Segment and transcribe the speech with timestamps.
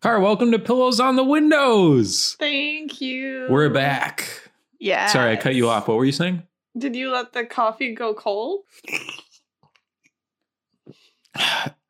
[0.00, 2.36] Car, welcome to Pillows on the Windows.
[2.38, 3.46] Thank you.
[3.48, 4.28] We're back.
[4.78, 5.06] Yeah.
[5.08, 5.88] Sorry, I cut you off.
[5.88, 6.42] What were you saying?
[6.76, 8.64] Did you let the coffee go cold?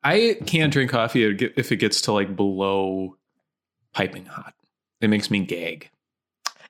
[0.03, 1.23] I can't drink coffee
[1.57, 3.17] if it gets to like below
[3.93, 4.53] piping hot.
[5.01, 5.89] It makes me gag.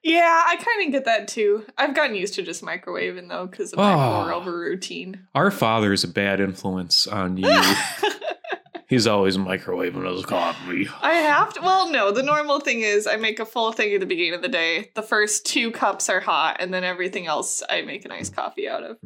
[0.02, 1.66] Yeah, I kind of get that too.
[1.78, 3.94] I've gotten used to just microwaving though because of my
[4.34, 4.42] Oh.
[4.44, 5.28] routine.
[5.36, 7.48] Our father is a bad influence on you.
[8.88, 10.88] He's always microwaving his coffee.
[11.02, 11.62] I have to.
[11.62, 12.12] Well, no.
[12.12, 14.92] The normal thing is I make a full thing at the beginning of the day.
[14.96, 18.68] The first two cups are hot, and then everything else I make an iced coffee
[18.70, 18.98] out of.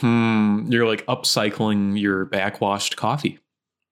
[0.00, 0.70] Hmm.
[0.70, 3.38] You're like upcycling your backwashed coffee.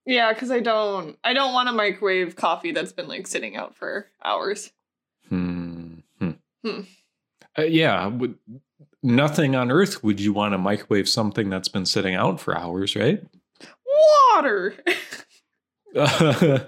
[0.04, 1.18] Yeah, because I don't.
[1.24, 4.73] I don't want to microwave coffee that's been like sitting out for hours.
[5.30, 6.01] Hmm.
[6.18, 6.30] Hmm.
[6.62, 6.80] Hmm.
[7.59, 8.06] Uh, yeah.
[8.09, 8.34] Would,
[9.02, 12.95] nothing on earth would you want to microwave something that's been sitting out for hours,
[12.95, 13.24] right?
[14.34, 14.74] Water.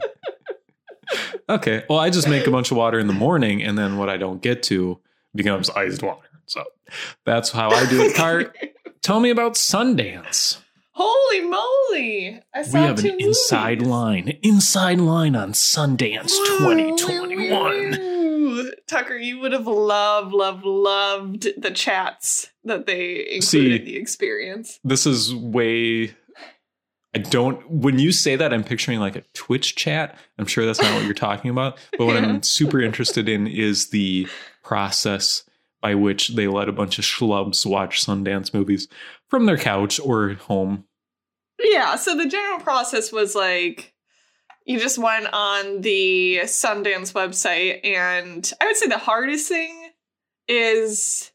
[1.49, 1.85] okay.
[1.89, 4.17] Well, I just make a bunch of water in the morning, and then what I
[4.17, 4.99] don't get to
[5.35, 6.27] becomes iced water.
[6.47, 6.65] So
[7.25, 8.17] that's how I do it.
[8.17, 8.53] Car,
[9.03, 10.59] tell me about Sundance.
[10.93, 12.43] Holy moly!
[12.55, 18.73] I saw We have two an inside line, inside line on Sundance 2021.
[18.89, 24.81] Tucker, you would have loved, loved, loved the chats that they included See- the experience.
[24.83, 26.15] This is way.
[27.15, 27.69] I don't.
[27.71, 30.19] When you say that, I'm picturing like a Twitch chat.
[30.39, 31.79] I'm sure that's not what you're talking about.
[31.97, 32.29] But what Yeah.
[32.29, 34.29] I'm super interested in is the
[34.63, 35.45] process
[35.81, 38.89] by which they let a bunch of schlubs watch Sundance movies
[39.29, 40.85] from their couch or home.
[41.61, 43.95] Yeah, so the general process was like
[44.65, 49.91] you just went on the Sundance website, and I would say the hardest thing
[50.47, 51.33] is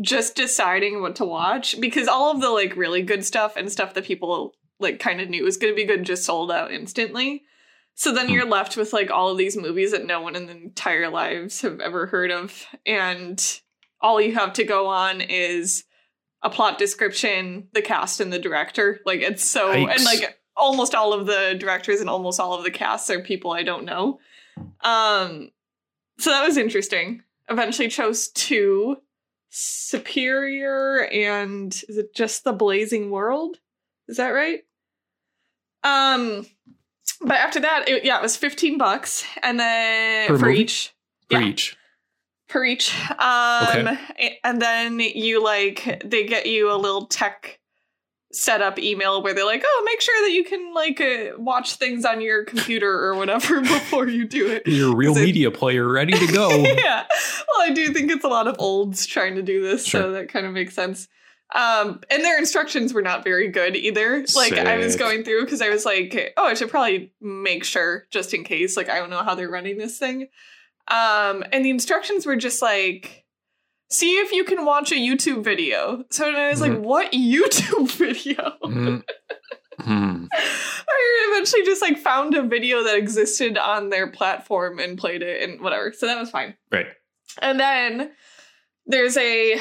[0.00, 3.94] just deciding what to watch because all of the like really good stuff and stuff
[3.94, 6.72] that people like kind of knew it was going to be good just sold out
[6.72, 7.42] instantly.
[7.94, 10.56] So then you're left with like all of these movies that no one in their
[10.56, 13.60] entire lives have ever heard of, and
[14.00, 15.84] all you have to go on is
[16.42, 19.00] a plot description, the cast, and the director.
[19.06, 19.94] Like it's so, Yikes.
[19.94, 23.52] and like almost all of the directors and almost all of the casts are people
[23.52, 24.18] I don't know.
[24.82, 25.50] Um,
[26.18, 27.22] so that was interesting.
[27.48, 28.96] Eventually chose two,
[29.56, 33.58] Superior and is it just the Blazing World?
[34.08, 34.60] Is that right?
[35.82, 36.46] Um,
[37.20, 40.60] but after that, it, yeah, it was fifteen bucks, and then Per for movie?
[40.60, 40.94] each
[41.30, 41.46] For Yeah.
[41.48, 41.76] each.
[42.48, 42.94] per each.
[43.18, 44.38] Um, Okay.
[44.44, 47.58] and then you like they get you a little tech
[48.32, 52.04] setup email where they're like, "Oh, make sure that you can like uh, watch things
[52.04, 55.86] on your computer or whatever before you do it." Your real Is it- media player
[55.88, 56.48] ready to go.
[56.64, 57.04] yeah.
[57.06, 60.02] Well, I do think it's a lot of olds trying to do this, Sure.
[60.02, 61.08] so that kind of makes sense.
[61.54, 64.24] Um, and their instructions were not very good either.
[64.34, 68.06] Like I was going through because I was like, oh, I should probably make sure
[68.10, 68.76] just in case.
[68.76, 70.28] Like I don't know how they're running this thing.
[70.88, 73.24] Um, and the instructions were just like,
[73.90, 76.04] see if you can watch a YouTube video.
[76.10, 76.80] So I was like, Mhm.
[76.80, 78.52] what YouTube video?
[78.62, 78.96] Hmm.
[79.80, 80.24] Hmm.
[80.32, 85.42] I eventually just like found a video that existed on their platform and played it
[85.48, 85.92] and whatever.
[85.92, 86.54] So that was fine.
[86.72, 86.86] Right.
[87.40, 88.10] And then
[88.86, 89.58] there's a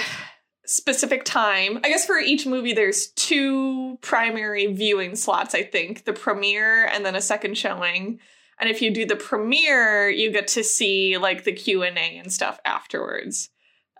[0.66, 1.79] specific time.
[1.84, 6.06] I guess for each movie there's two primary viewing slots, I think.
[6.06, 8.19] The premiere and then a second showing.
[8.59, 12.59] And if you do the premiere, you get to see like the Q&A and stuff
[12.66, 13.50] afterwards.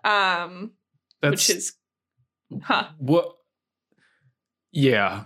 [0.04, 0.72] Um
[1.20, 1.72] That's which is
[2.62, 2.88] huh.
[2.98, 3.36] what.
[4.72, 5.24] Yeah.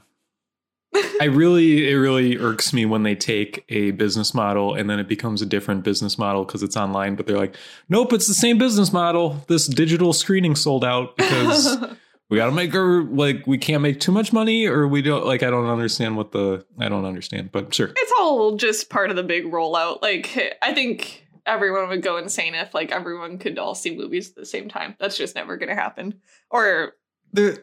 [1.20, 5.09] I really, it really irks me when they take a business model and then it
[5.09, 7.56] becomes a different business model because it's online, but they're like,
[7.88, 9.44] nope, it's the same business model.
[9.48, 11.76] This digital screening sold out because
[12.31, 15.26] we got to make our, like, we can't make too much money or we don't,
[15.26, 17.92] like, I don't understand what the, I don't understand, but sure.
[17.97, 20.03] it's all just part of the big rollout.
[20.03, 24.36] Like I think everyone would go insane if like everyone could all see movies at
[24.36, 24.94] the same time.
[25.00, 26.20] That's just never going to happen.
[26.50, 26.92] Or
[27.32, 27.62] The,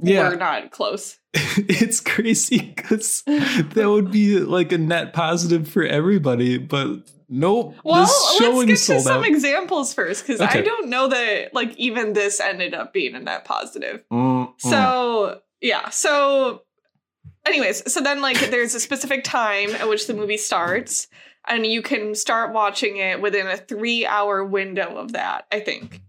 [0.00, 0.28] yeah.
[0.28, 1.18] we're not close.
[1.56, 7.74] it's crazy because that would be like a net positive for everybody, but nope.
[7.82, 9.26] Well, this let's get to some out.
[9.26, 13.44] examples first, because I don't know that like even this ended up being a net
[13.44, 14.04] positive.
[14.12, 14.52] Mm, mm.
[14.58, 16.62] So yeah, so
[17.44, 21.08] anyways, so then like there's a specific time at which the movie starts,
[21.48, 26.00] and you can start watching it within a three hour window of that, I think.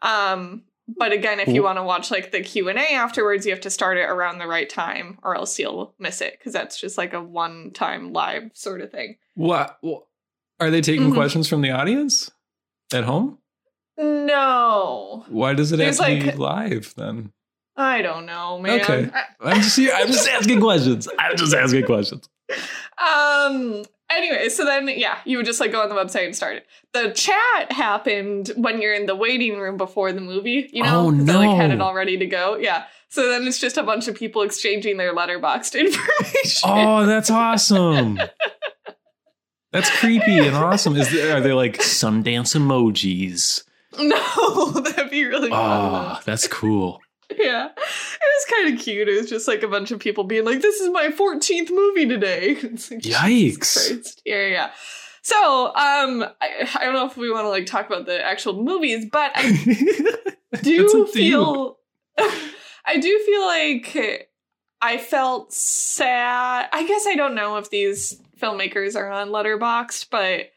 [0.00, 3.52] Um, but again, if you want to watch like the Q and A afterwards, you
[3.52, 6.80] have to start it around the right time, or else you'll miss it because that's
[6.80, 9.16] just like a one time live sort of thing.
[9.34, 9.78] what,
[10.60, 11.14] are they taking Mhm.
[11.14, 12.30] questions from the audience
[12.92, 13.38] at home?
[13.98, 17.32] No, Why does it have There's, to be live then?
[17.76, 18.80] I don't know, man.
[18.82, 19.10] Okay.
[19.14, 19.92] I- I'm just here.
[19.94, 21.08] I'm just asking questions.
[21.18, 22.28] I'm just asking questions.
[22.98, 23.84] Um,
[24.16, 26.66] anyway, so then yeah, you would just like go on the website and start it.
[26.92, 30.68] The chat happened when you're in the waiting room before the movie.
[30.72, 31.84] You know, Oh, they like had it no.
[31.86, 32.56] all ready to go.
[32.56, 32.84] Yeah.
[33.08, 36.62] So then it's just a bunch of people exchanging their Letterboxd information.
[36.70, 38.18] Oh, that's awesome.
[39.72, 40.96] That's creepy and awesome.
[40.96, 43.64] Is there, are they like Sundance emojis?
[43.98, 46.16] No, that'd be really ah, fun.
[46.16, 47.00] Oh, that's cool.
[47.38, 47.68] Yeah.
[47.68, 49.08] It was kind of cute.
[49.08, 52.06] It was just like a bunch of people being like, this is my 14th movie
[52.06, 52.54] today.
[52.62, 54.20] Like, Yikes.
[54.24, 54.70] Yeah, yeah.
[55.22, 58.62] So, um, I, I don't know if we want to like talk about the actual
[58.62, 59.52] movies, but I
[60.62, 61.06] do up to you.
[61.12, 61.78] feel
[62.84, 64.28] I do feel like
[64.80, 66.68] I felt sad.
[66.72, 70.50] I guess I don't know if these filmmakers are on Letterboxd, but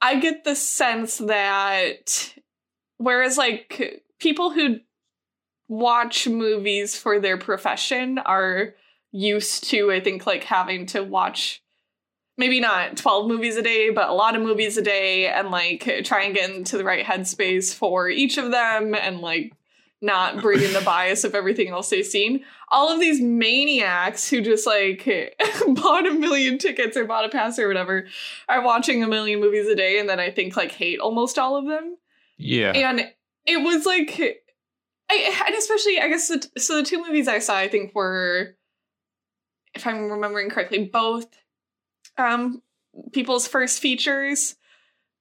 [0.00, 2.34] I get the sense that
[2.96, 4.78] whereas like people who
[5.68, 8.74] watch movies for their profession are
[9.12, 11.62] used to I think like having to watch
[12.36, 16.02] maybe not 12 movies a day, but a lot of movies a day and like
[16.04, 19.52] try and get into the right headspace for each of them and like
[20.02, 22.44] not bring in the bias of everything else they've seen.
[22.68, 25.04] All of these maniacs who just like
[25.68, 28.06] bought a million tickets or bought a pass or whatever
[28.48, 31.56] are watching a million movies a day and then I think like hate almost all
[31.56, 31.96] of them.
[32.36, 32.72] Yeah.
[32.72, 33.12] And
[33.46, 34.43] it was like,
[35.10, 38.56] I, and especially, I guess, the, so the two movies I saw, I think, were,
[39.74, 41.26] if I'm remembering correctly, both
[42.16, 42.62] um,
[43.12, 44.56] people's first features.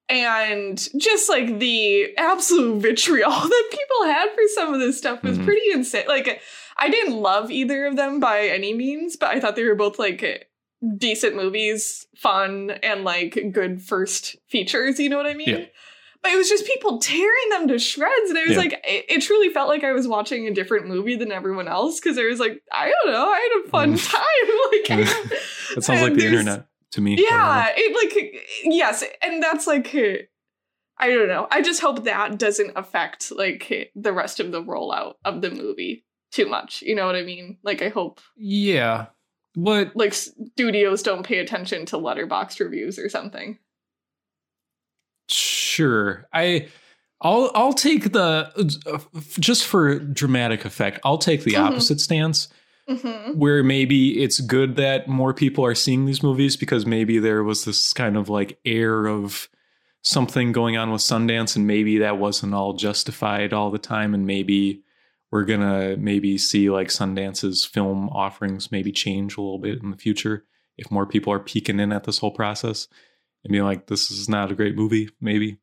[0.09, 5.37] And just like the absolute vitriol that people had for some of this stuff was
[5.39, 5.45] Mhm.
[5.45, 6.05] pretty insane.
[6.07, 6.41] Like,
[6.77, 9.97] I didn't love either of them by any means, but I thought they were both
[9.99, 10.49] like
[10.97, 14.99] decent movies, fun, and like good first features.
[14.99, 15.47] You know what I mean?
[15.49, 15.65] Yeah.
[16.23, 18.57] But it was just people tearing them to shreds, and I was Yeah.
[18.57, 21.99] like, it, it truly felt like I was watching a different movie than everyone else
[21.99, 24.11] because I was like, I don't know, I had a fun Mm.
[24.11, 24.21] time.
[24.71, 25.37] like, I-
[25.75, 27.17] That sounds like the internet to me.
[27.19, 29.93] Yeah, it like yes, and that's like
[30.99, 31.47] I don't know.
[31.51, 36.05] I just hope that doesn't affect like the rest of the rollout of the movie
[36.31, 36.81] too much.
[36.83, 37.57] You know what I mean?
[37.63, 39.07] Like I hope Yeah.
[39.55, 43.57] But like studios don't pay attention to Letterboxd reviews or something.
[45.73, 46.27] Sure.
[46.33, 46.67] I
[47.21, 48.51] I'll I'll take the
[49.39, 50.99] just for dramatic effect.
[51.03, 51.63] I'll take the Mhm.
[51.65, 52.47] opposite stance
[52.89, 53.39] Mm-hmm.
[53.39, 57.63] where maybe it's good that more people are seeing these movies because maybe there was
[57.63, 59.47] this kind of like air of
[60.01, 64.25] something going on with Sundance and maybe that wasn't all justified all the time and
[64.27, 64.83] maybe
[65.31, 69.89] we're going to maybe see like Sundance's film offerings maybe change a little bit in
[69.91, 70.43] the future
[70.77, 72.89] if more people are peeking in at this whole process
[73.45, 75.57] and being like this is not a great movie maybe.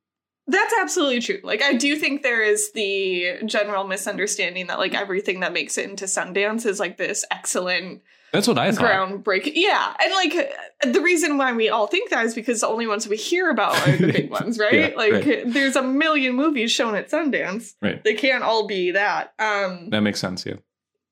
[0.50, 1.40] That's absolutely true.
[1.44, 5.88] Like I do think there is the general misunderstanding that like everything that makes it
[5.88, 8.02] into Sundance is like this excellent
[8.32, 8.84] That's what I thought.
[8.84, 9.52] groundbreaking.
[9.54, 10.52] Yeah, and like
[10.94, 13.76] the reason why we all think that is because the only ones we hear about
[13.86, 14.74] are the big ones, right?
[14.74, 15.42] Yeah, like right.
[15.46, 17.74] there's a million movies shown at Sundance.
[17.82, 18.02] Right.
[18.02, 19.32] They can't all be that.
[19.38, 20.56] Um That makes sense, yeah.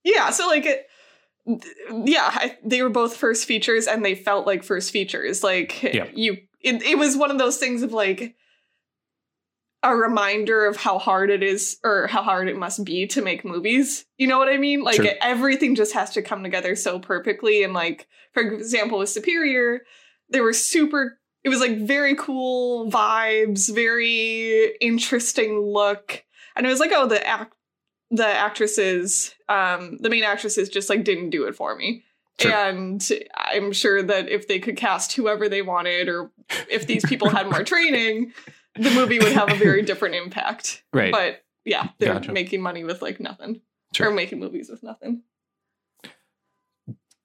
[0.04, 0.86] yeah, so like it
[2.04, 5.42] yeah, I, they were both first features and they felt like first features.
[5.42, 6.08] Like Yeah.
[6.14, 8.34] you it, it was one of those things of like
[9.82, 13.44] a reminder of how hard it is or how hard it must be to make
[13.44, 14.04] movies.
[14.16, 14.82] You know what I mean?
[14.82, 15.12] Like Sure.
[15.20, 19.82] everything just has to come together so perfectly and like for example with Superior,
[20.30, 26.24] they were super it was like very cool vibes, very interesting look.
[26.56, 27.54] And it was like, oh, the act
[28.10, 32.02] the actresses, um, the main actresses just like didn't do it for me.
[32.40, 32.52] Sure.
[32.52, 36.30] And I'm sure that if they could cast whoever they wanted, or
[36.70, 38.32] if these people had more training,
[38.78, 40.82] the movie would have a very different impact.
[40.92, 41.12] Right.
[41.12, 42.32] But yeah, they're Gotcha.
[42.32, 43.60] making money with like nothing.
[43.94, 44.08] Sure.
[44.08, 45.22] Or making movies with nothing.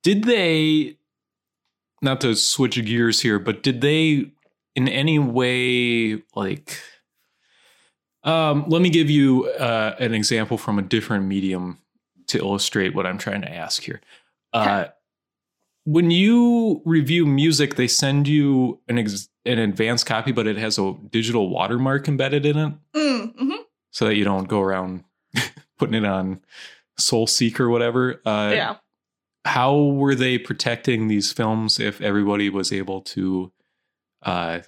[0.03, 0.97] did they
[2.01, 4.29] not to switch gears here but did they
[4.75, 6.79] in any way like
[8.23, 11.77] um let me give you uh an example from a different medium
[12.27, 14.01] to illustrate what i'm trying to ask here
[14.53, 14.85] uh
[15.85, 20.77] when you review music they send you an ex- an advanced copy but it has
[20.77, 23.57] a digital watermark embedded in it Mm, mhm.
[23.91, 25.03] so that you don't go around
[25.77, 26.39] putting it on
[26.99, 28.75] Soulseek or whatever uh yeah.
[29.45, 33.51] how were they protecting these films if everybody was able to
[34.21, 34.59] uh,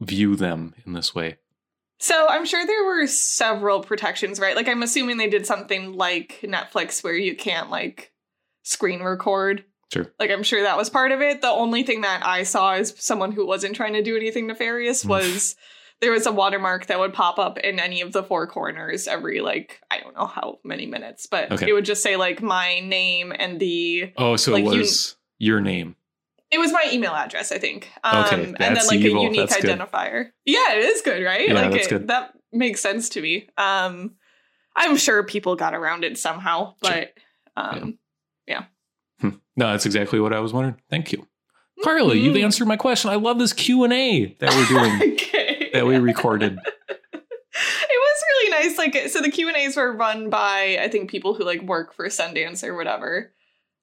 [0.00, 1.36] view them in this way?
[1.98, 4.54] So I'm sure there were several protections, right?
[4.54, 8.12] Like I'm assuming they did something like Netflix where you can't like
[8.62, 9.64] screen record.
[9.92, 10.12] Sure.
[10.18, 11.40] Like I'm sure that was part of it.
[11.40, 15.04] The only thing that I saw as someone who wasn't trying to do anything nefarious
[15.04, 15.08] Mm.
[15.08, 15.56] was
[16.00, 19.40] there was a watermark that would pop up in any of the four corners every
[19.40, 21.68] like I don't know how many minutes, but Okay.
[21.68, 25.60] it would just say like my name and the Oh, so Like, it was your
[25.60, 25.96] name.
[26.50, 27.90] It was my email address, I think.
[28.04, 29.20] Um, Okay, and then like evil.
[29.20, 29.78] a unique That's good.
[29.78, 30.30] identifier.
[30.46, 31.46] Yeah, it is good, right?
[31.48, 32.08] Yeah, like that's it, good.
[32.08, 33.48] that makes sense to me.
[33.58, 34.14] Um,
[34.76, 37.12] I'm sure people got around it somehow, but
[37.56, 37.98] um,
[38.46, 38.62] Hmm.
[39.58, 40.76] No, that's exactly what I was wondering.
[40.88, 41.26] Thank you,
[41.82, 42.14] Carla.
[42.14, 42.44] You've Mhm.
[42.44, 43.10] answered my question.
[43.10, 45.70] I love this Q and A that we're doing okay.
[45.72, 46.58] that we recorded.
[47.12, 47.20] it
[47.52, 51.34] was really nice like so the q and a's were run by i think people
[51.34, 53.32] who like work for sundance or whatever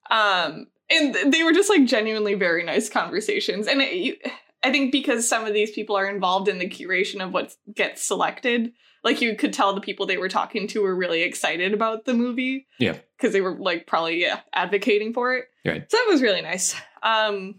[0.10, 4.16] um and they were just like genuinely very nice conversations and it, you,
[4.64, 8.02] i think because some of these people are involved in the curation of what gets
[8.02, 8.72] selected
[9.04, 12.14] like you could tell the people they were talking to were really excited about the
[12.14, 12.96] movie Yeah.
[13.18, 15.90] Because they were like probably yeah advocating for it Right.
[15.90, 17.56] so that was really nice um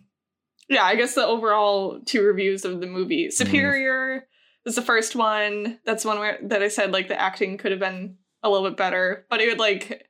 [0.68, 4.26] yeah i guess the overall two reviews of the movie superior
[4.64, 5.78] was the first one.
[5.86, 8.76] That's one where that I said like the acting could have been a little bit
[8.76, 10.08] better, but it would like.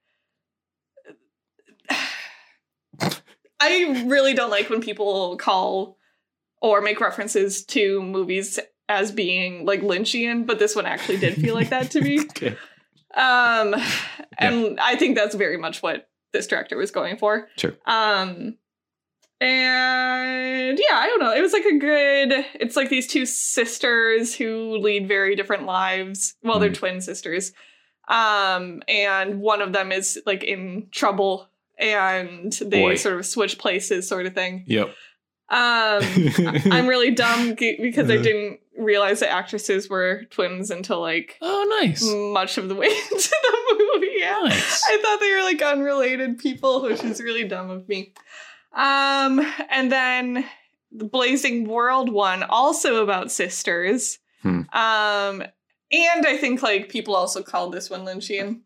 [3.60, 5.98] I really don't like when people call
[6.60, 11.54] or make references to movies as being like Lynchian, but this one actually did feel
[11.54, 12.20] like that to me.
[12.30, 12.56] Okay.
[13.16, 13.74] Um,
[14.38, 17.48] and I think that's very much what this director was going for.
[17.56, 17.72] Sure.
[17.86, 18.56] Um,
[19.40, 21.32] and yeah, I don't know.
[21.34, 22.44] It was like a good.
[22.54, 26.34] It's like these two sisters who lead very different lives.
[26.42, 26.74] Well, they're Mm.
[26.78, 27.52] twin sisters.
[28.08, 32.94] Um, and one of them is like in trouble, and they Boy.
[32.96, 34.64] sort of switch places, sort of thing.
[34.66, 34.94] Yep.
[35.48, 36.02] Um,
[36.72, 42.04] I'm really dumb because I didn't realize that actresses were twins until like oh, nice.
[42.04, 44.12] much of the way into the movie.
[44.18, 44.40] Yeah.
[44.44, 44.82] Nice.
[44.88, 48.12] I thought they were like unrelated people, which is really dumb of me.
[48.74, 50.44] Um, and then
[50.92, 54.18] the Blazing World one, also about sisters.
[54.42, 54.62] Hmm.
[54.72, 55.42] Um,
[55.92, 58.60] and I think like people also called this one Lynchian.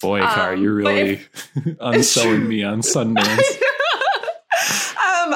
[0.00, 1.20] Boy, Car, Um, you're but really
[1.80, 3.60] unselling me on Sundance.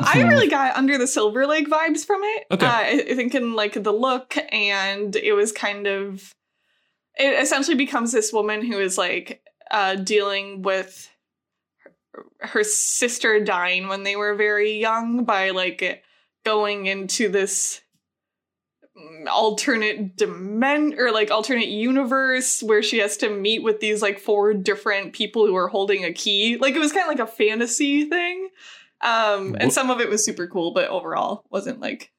[0.06, 2.46] I really got under the Silver Lake vibes from it.
[2.50, 2.66] Okay.
[2.66, 6.34] Uh, I, I think in like the look, and it was kind of.
[7.16, 11.10] It essentially becomes this woman who is like uh, dealing with
[12.40, 16.02] her, sister dying when they were very young by like
[16.44, 17.80] going into this
[19.30, 24.52] alternate dimension or like alternate universe where she has to meet with these like four
[24.52, 26.56] different people who are holding a key.
[26.56, 28.48] Like it was kind of like a fantasy thing.
[29.02, 32.12] Um and some of it was super cool, but overall wasn't like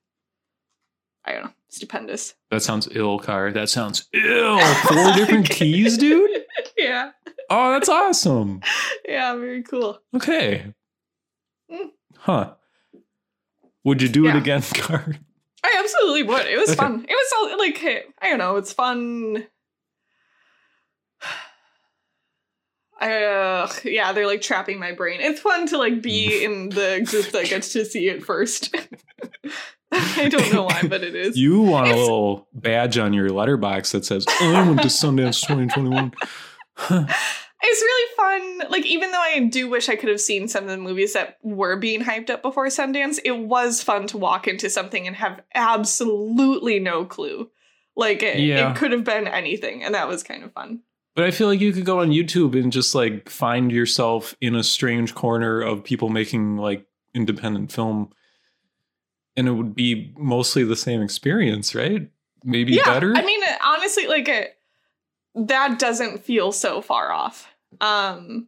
[1.23, 2.33] I don't know, stupendous.
[2.50, 3.51] That sounds ill, Car.
[3.51, 4.59] That sounds ill.
[4.88, 6.31] Four different keys, dude?
[6.77, 7.11] yeah.
[7.50, 8.61] Oh, that's awesome.
[9.07, 10.00] Yeah, very cool.
[10.15, 10.73] Okay.
[11.71, 11.89] Mm.
[12.17, 12.53] Huh.
[13.83, 15.05] Would you do it again, Car?
[15.63, 16.47] I absolutely would.
[16.47, 16.77] It was Okay.
[16.77, 17.05] fun.
[17.07, 17.83] It was all like
[18.19, 19.45] I don't know, it's fun.
[23.01, 25.20] Uh, yeah, they're like trapping my brain.
[25.22, 28.75] It's fun to like be in the group that gets to see it first.
[29.91, 31.36] I don't know why, but it is.
[31.38, 35.41] You want a little badge on your Letterboxd that says, "Oh, I went to Sundance
[35.41, 36.13] 2021.
[36.75, 37.05] Huh.
[37.63, 38.72] It's really fun.
[38.72, 41.38] Like, even though I do wish I could have seen some of the movies that
[41.43, 45.41] were being hyped up before Sundance, it was fun to walk into something and have
[45.53, 47.51] absolutely no clue.
[47.96, 48.72] Like, it, Yeah.
[48.72, 50.79] it could have been anything, and that was kind of fun.
[51.15, 54.56] But I feel like you could go on YouTube and just like find yourself in
[54.56, 58.12] a strange corner of people making like independent film.
[59.36, 62.10] And it would be mostly the same experience, right?
[62.44, 63.13] Maybe yeah, better.
[63.15, 64.56] I mean, honestly, like, it,
[65.36, 67.48] that doesn't feel so far off
[67.80, 68.48] um,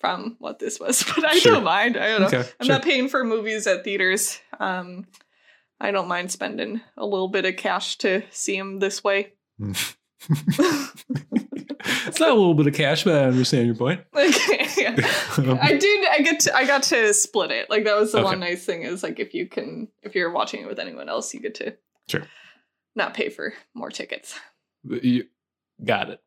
[0.00, 1.54] from what this was, but I Sure.
[1.54, 1.96] don't mind.
[1.96, 2.26] I don't know.
[2.38, 2.48] okay.
[2.60, 2.74] I'm sure.
[2.74, 4.40] not paying for movies at theaters.
[4.60, 5.06] Um,
[5.80, 9.32] I don't mind spending a little bit of cash to see them this way.
[12.16, 14.00] it's not a little bit of cash, but I understand your point.
[14.16, 15.58] Okay, yeah.
[15.60, 16.06] I did.
[16.08, 16.40] I get.
[16.40, 17.68] To, I got to split it.
[17.70, 18.24] Like that was the Okay.
[18.24, 21.32] one nice thing is like if you can, if you're watching it with anyone else,
[21.34, 21.76] you get to
[22.08, 22.22] Sure.
[22.94, 24.38] not pay for more tickets.
[24.84, 25.24] You
[25.84, 26.20] got it.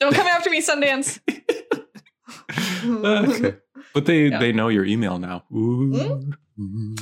[0.00, 1.18] Don't come after me, Sundance.
[2.84, 3.56] okay.
[3.94, 4.38] But they Yeah.
[4.38, 5.44] they know your email now.
[5.54, 6.32] Ooh.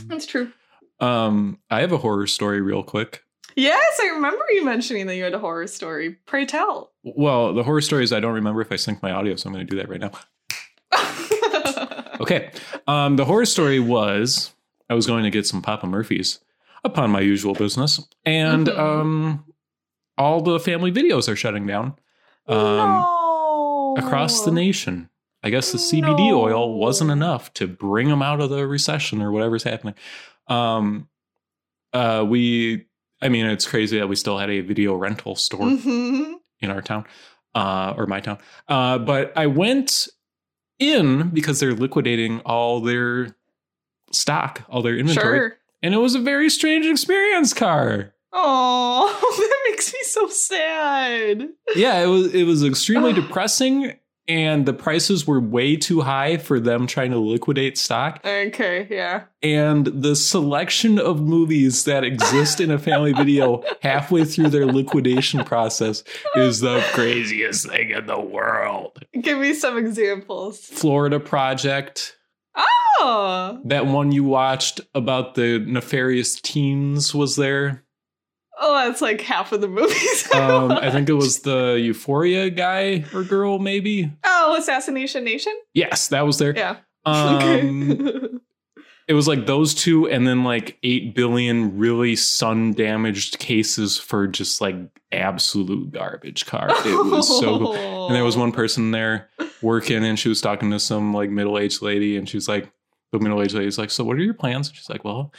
[0.07, 0.52] That's true.
[1.00, 3.23] Um, I have a horror story real quick.
[3.56, 6.16] Yes, I remember you mentioning that you had a horror story.
[6.26, 6.92] Pray tell.
[7.02, 9.54] Well, the horror story is I don't remember if I sync my audio, so I'm
[9.54, 10.12] going to do that right now.
[12.18, 12.50] Okay.
[12.86, 14.50] Um, the horror story was
[14.88, 16.40] I was going to get some Papa Murphy's
[16.82, 18.78] upon my usual business, and Mhm.
[18.78, 19.44] um,
[20.16, 21.94] all the family videos are shutting down
[22.48, 23.94] um, no.
[23.98, 25.10] across the nation.
[25.42, 26.40] I guess the CBD No.
[26.42, 29.94] oil wasn't enough to bring them out of the recession or whatever's happening.
[30.48, 31.08] Um,
[31.92, 32.86] uh, we,
[33.23, 36.35] I mean, it's crazy that we still had a video rental store Mhm.
[36.61, 37.04] in our town
[37.54, 38.38] uh, or my town.
[38.68, 40.08] Uh, but I went
[40.78, 43.35] in because they're liquidating all their
[44.12, 45.38] stock, all their inventory.
[45.38, 45.56] Sure.
[45.82, 48.12] And it was a very strange experience car.
[48.32, 51.49] Oh, that makes me so sad.
[51.75, 53.94] Yeah, it was it was extremely depressing
[54.28, 58.21] and the prices were way too high for them trying to liquidate stock.
[58.25, 59.25] Okay, yeah.
[59.42, 65.45] And the selection of movies that exist in a family video halfway through their liquidation
[65.45, 66.02] process
[66.35, 68.99] is the craziest thing in the world.
[69.21, 70.59] Give me some examples.
[70.59, 72.16] Florida Project,
[72.99, 77.85] Oh, that one you watched about the nefarious teens was there.
[78.58, 80.28] Oh, that's like half of the movies.
[80.36, 84.12] Um, I think it was the Euphoria guy or girl, maybe.
[84.22, 85.54] Oh, Assassination Nation.
[85.72, 86.54] Yes, that was there.
[86.54, 86.76] Yeah.
[87.06, 88.28] Um, okay.
[89.08, 94.26] it was like those two, and then like eight billion really sun damaged cases for
[94.26, 94.76] just like
[95.10, 96.68] absolute garbage car.
[96.70, 98.06] It was so cool.
[98.08, 99.30] And there was one person there
[99.62, 102.70] working, and she was talking to some like middle aged lady, and she was like,
[103.12, 105.32] the middle aged lady's like, "So what are your plans?" And she's like, "Well."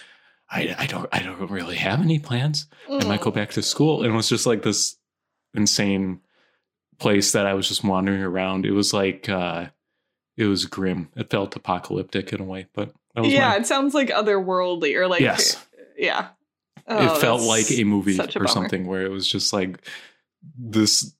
[0.50, 2.68] I, I don't I don't really have any plans.
[2.90, 4.04] I might go back to school.
[4.04, 4.96] And it was just like this
[5.54, 6.22] insane
[7.00, 8.66] place that I was just wandering around.
[8.66, 9.68] It was like uh
[10.38, 11.10] it was grim.
[11.16, 15.22] It felt apocalyptic in a way, but yeah, my- it sounds like otherworldly or like
[15.22, 15.64] Yes.
[15.98, 16.30] yeah.
[16.78, 18.48] it Oh, felt like a movie a or bummer.
[18.48, 19.80] something where it was just like
[20.58, 21.14] this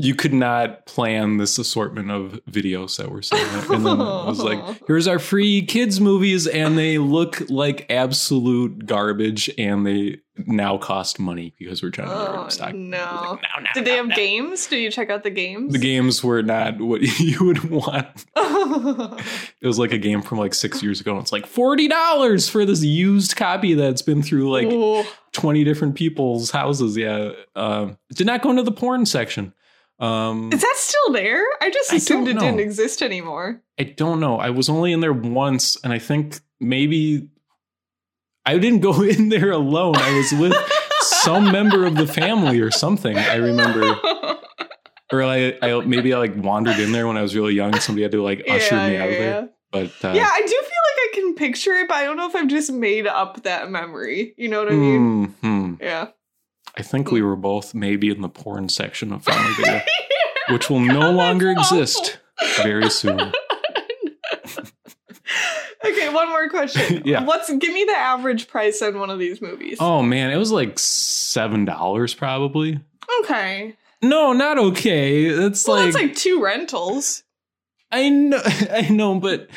[0.00, 3.68] you could not plan this assortment of videos that were seeing it.
[3.70, 8.86] And then it was like, here's our free kids movies, and they look like absolute
[8.86, 12.74] garbage, and they now cost money because we're trying to Oh, oh, stock.
[12.74, 12.96] no.
[12.98, 14.14] Like, no, no, Did they have no.
[14.16, 14.66] games?
[14.68, 15.72] Did you check out the games?
[15.74, 18.24] The games were not what you would want.
[19.62, 21.12] It was like a game from like six years ago.
[21.12, 25.04] And it's like forty dollars for this used copy that's been through like Ooh.
[25.32, 26.96] 20 different people's houses.
[26.96, 27.32] Yeah.
[27.56, 29.52] Um, did not go into the porn section.
[30.00, 31.44] Um, Is that still there?
[31.60, 33.62] I just assumed don't it didn't exist anymore.
[33.78, 34.38] I don't know.
[34.38, 37.28] I was only in there once, and I think maybe
[38.46, 39.96] I didn't go in there alone.
[39.96, 40.54] I was with
[41.00, 43.16] some member of the family or something.
[43.16, 43.82] I remember,
[45.12, 47.72] or I, I maybe I like wandered in there when I was really young.
[47.72, 49.18] And somebody had to like usher yeah, me yeah, out of yeah.
[49.18, 49.48] there.
[49.70, 52.26] But uh, yeah, I do feel like I can picture it, but I don't know
[52.28, 54.34] if I've just made up that memory.
[54.36, 55.34] You know what I mean?
[55.42, 55.80] mhm.
[55.80, 56.08] Yeah.
[56.76, 59.80] I think we were both maybe in the porn section of family video,
[60.50, 62.18] which will God, no longer exist
[62.56, 63.20] very soon.
[65.84, 67.02] okay, one more question.
[67.04, 67.24] Yeah.
[67.24, 69.78] What's give me the average price on one of these movies?
[69.80, 72.80] Oh man, it was like seven dollars probably.
[73.20, 73.76] Okay.
[74.02, 75.24] No, not okay.
[75.26, 77.22] It's Well, like, that's like two rentals.
[77.92, 79.48] I know, I know, but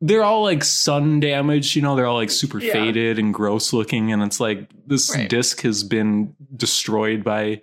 [0.00, 1.76] they're all like sun damaged.
[1.76, 2.72] You know, they're all like super Yeah.
[2.72, 5.28] faded and gross looking, and it's like this Right.
[5.28, 7.60] disc has been destroyed by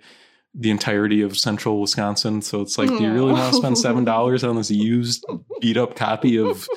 [0.54, 2.42] the entirety of central Wisconsin.
[2.42, 5.24] So it's like, do you really want to spend seven dollars on this used,
[5.60, 6.68] beat up copy of?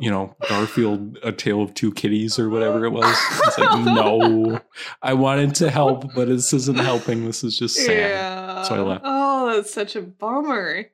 [0.00, 3.16] You know, Garfield, A Tale of Two Kitties, or whatever it was.
[3.44, 4.60] It's like, no,
[5.00, 7.24] I wanted to help, but this isn't helping.
[7.26, 7.96] This is just sad.
[8.10, 8.62] Yeah.
[8.64, 9.02] So I left.
[9.06, 10.86] Oh, that's such a bummer.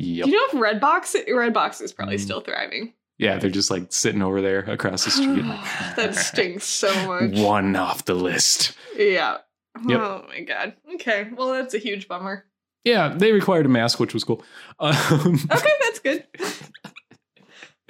[0.00, 0.24] Yep.
[0.26, 2.20] Do you know if Redbox Redbox is probably Mm.
[2.20, 2.94] still thriving?
[3.18, 5.42] Yeah, they're just like sitting over there across the street.
[5.96, 7.36] that stinks so much.
[7.36, 8.76] One off the list.
[8.96, 9.38] Yeah.
[9.86, 10.00] Yep.
[10.00, 10.74] Oh my god.
[10.94, 11.28] Okay.
[11.36, 12.44] Well, that's a huge bummer.
[12.84, 14.42] Yeah, they required a mask, which was cool.
[14.80, 16.26] Um, Okay, that's good.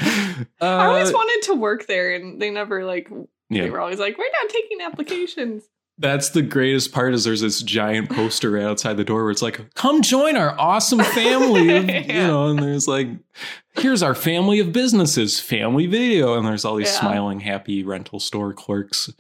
[0.01, 3.09] I uh, always wanted to work there, and they never like.
[3.51, 3.65] Yeah.
[3.65, 5.65] They were always like, "We're not taking applications."
[5.99, 7.15] That's the greatest part.
[7.15, 10.59] Is there's this giant poster right outside the door where it's like, "Come join our
[10.59, 12.47] awesome family," of, you know.
[12.49, 13.09] And there's like,
[13.75, 17.01] "Here's our family of businesses, family video," and there's all these Yeah.
[17.01, 19.11] smiling, happy rental store clerks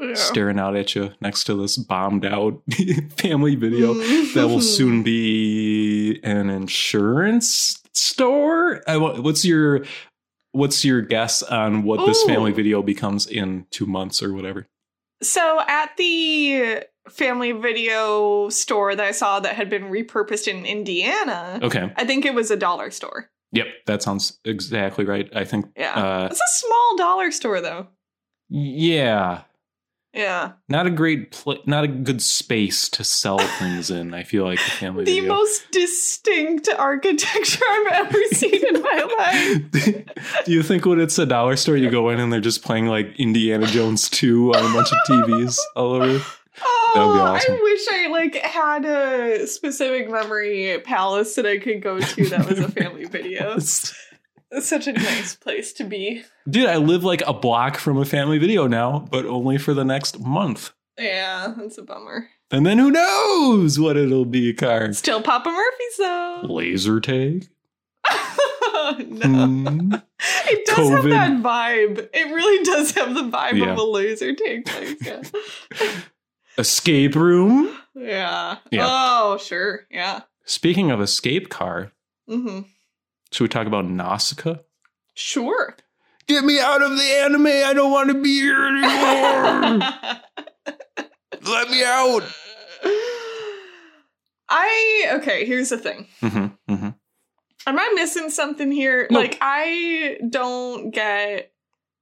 [0.00, 0.14] Yeah.
[0.14, 2.60] staring out at you next to this bombed out
[3.16, 3.94] family video.
[4.34, 8.82] that will soon be an insurance store.
[8.88, 9.84] What's your
[10.52, 14.66] what's your guess on what this family video becomes in two months or whatever?
[15.24, 21.58] So at the family video store that I saw that had been repurposed in Indiana,
[21.62, 21.92] Okay.
[21.96, 23.30] I think it was a dollar store.
[23.52, 25.28] Yep, that sounds exactly right.
[25.34, 25.66] I think.
[25.76, 25.94] Yeah.
[25.94, 27.88] Uh, It's a small dollar store though.
[28.48, 29.42] yeah,
[30.14, 30.52] Yeah.
[30.68, 34.14] not a great, pl- not a good space to sell things in.
[34.14, 35.34] I feel like the family The video.
[35.34, 40.44] most distinct architecture I've ever seen in my life.
[40.44, 42.86] Do you think when it's a dollar store, you go in and they're just playing
[42.86, 46.24] like Indiana Jones 2 on a bunch of TVs all over?
[46.64, 47.54] Oh, That would be oh, awesome.
[47.54, 52.48] I wish I like had a specific memory palace that I could go to that
[52.48, 53.58] was a family video.
[54.54, 56.22] It's such a nice place to be.
[56.48, 59.84] Dude, I live like a block from a family video now, but only for the
[59.84, 60.72] next month.
[60.98, 62.28] Yeah, that's a bummer.
[62.50, 64.92] And then who knows what it'll be, Car?
[64.92, 66.40] Still Papa Murphy's though.
[66.44, 67.48] Laser tag?
[68.10, 69.26] no.
[69.26, 69.94] Hmm.
[70.46, 70.94] It does COVID.
[70.94, 72.08] have that vibe.
[72.12, 73.72] It really does have the vibe Yeah.
[73.72, 74.96] of a laser tag place.
[75.02, 75.22] Yeah.
[76.58, 77.76] Escape room.
[77.96, 78.58] yeah.
[78.70, 78.86] Yeah.
[78.88, 79.86] Oh, sure.
[79.90, 80.20] Yeah.
[80.44, 81.90] Speaking of escape car,
[82.28, 82.60] hmm
[83.34, 84.56] should we talk about Nausicaa?
[85.14, 85.76] Sure.
[86.28, 87.46] Get me out of the anime.
[87.48, 89.90] I don't want to be here anymore.
[91.42, 92.22] Let me out.
[94.48, 96.06] I okay, here's the thing.
[96.22, 96.88] Mm-hmm, mm-hmm.
[97.66, 99.06] Am I missing something here?
[99.10, 99.22] Nope.
[99.22, 101.50] Like I don't get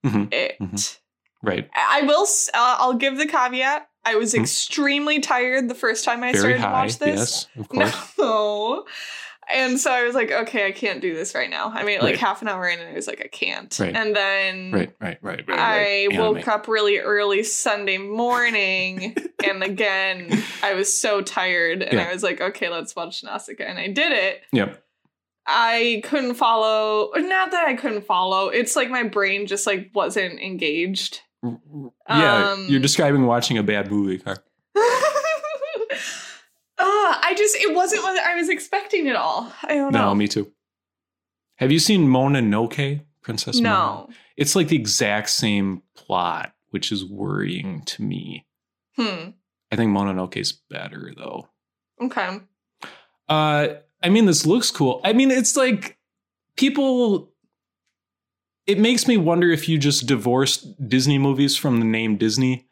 [0.05, 0.59] Mhm, it.
[0.61, 0.99] mhm.
[1.42, 1.68] Right.
[1.75, 3.88] I will uh, I'll give the caveat.
[4.05, 4.40] I was Mhm.
[4.40, 7.47] extremely tired the first time I Very started to watch this.
[7.57, 8.12] Yes, of course.
[8.18, 8.85] No.
[9.53, 11.71] And so I was like, okay, I can't do this right now.
[11.75, 12.19] I mean, like Right.
[12.19, 13.77] half an hour in, and I was like, I can't.
[13.79, 13.95] Right.
[13.95, 15.59] And then Right, right, right, right.
[15.59, 22.09] I woke up really early Sunday morning, and again, I was so tired, and Yeah.
[22.09, 24.43] I was like, okay, let's watch Nausicaa, and I did it.
[24.53, 24.83] Yep.
[25.47, 27.11] I couldn't follow.
[27.17, 28.49] Not that I couldn't follow.
[28.49, 31.21] It's like my brain just like wasn't engaged.
[32.09, 34.19] Yeah, Um, you're describing watching a bad movie.
[34.19, 34.37] Car.
[36.83, 39.53] Uh, I just it wasn't what I was expecting at all.
[39.62, 40.07] I don't know.
[40.07, 40.51] No, me too.
[41.57, 43.61] Have you seen Mononoke, Princess?
[43.61, 43.62] Mononoke?
[43.62, 44.09] no.
[44.37, 48.47] It's like the exact same plot, which is worrying to me.
[48.97, 49.31] Hmm.
[49.71, 51.49] I think Mononoke's better though.
[52.01, 52.40] Okay.
[53.29, 53.68] Uh,
[54.03, 55.01] I mean, this looks cool.
[55.05, 55.99] I mean, it's like
[56.57, 57.31] people.
[58.66, 62.66] It makes me wonder if you just divorced Disney movies from the name Disney,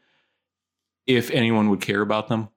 [1.07, 2.49] if anyone would care about them.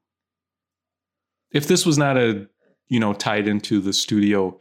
[1.53, 2.47] If this was not a,
[2.87, 4.59] you know, tied into the studio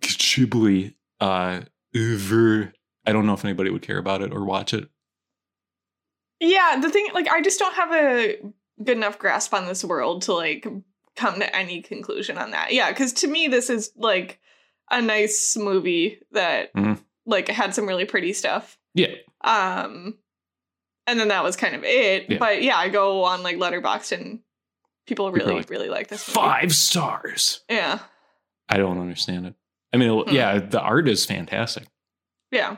[0.00, 1.60] Ghibli, uh,
[1.94, 4.88] I don't know if anybody would care about it or watch it.
[6.40, 8.38] Yeah, the thing like I just don't have a
[8.82, 10.66] good enough grasp on this world to like
[11.16, 12.74] come to any conclusion on that.
[12.74, 14.38] Yeah, because to me this is like
[14.90, 17.00] a nice movie that Mhm.
[17.24, 18.78] like had some really pretty stuff.
[18.94, 20.18] Yeah, Um
[21.06, 22.26] and then that was kind of it.
[22.28, 22.38] Yeah.
[22.38, 24.40] But yeah, I go on like Letterboxd and
[25.06, 26.34] people People really, like, really like this movie.
[26.40, 27.60] five stars.
[27.70, 28.00] Yeah.
[28.68, 29.54] I don't understand it.
[29.92, 30.34] I mean, Hmm.
[30.34, 31.86] yeah, the art is fantastic.
[32.50, 32.76] Yeah.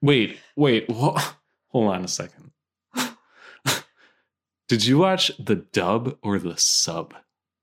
[0.00, 1.20] Wait, wait, wha-
[1.68, 2.52] hold on a second.
[4.68, 7.14] Did you watch the dub or the sub?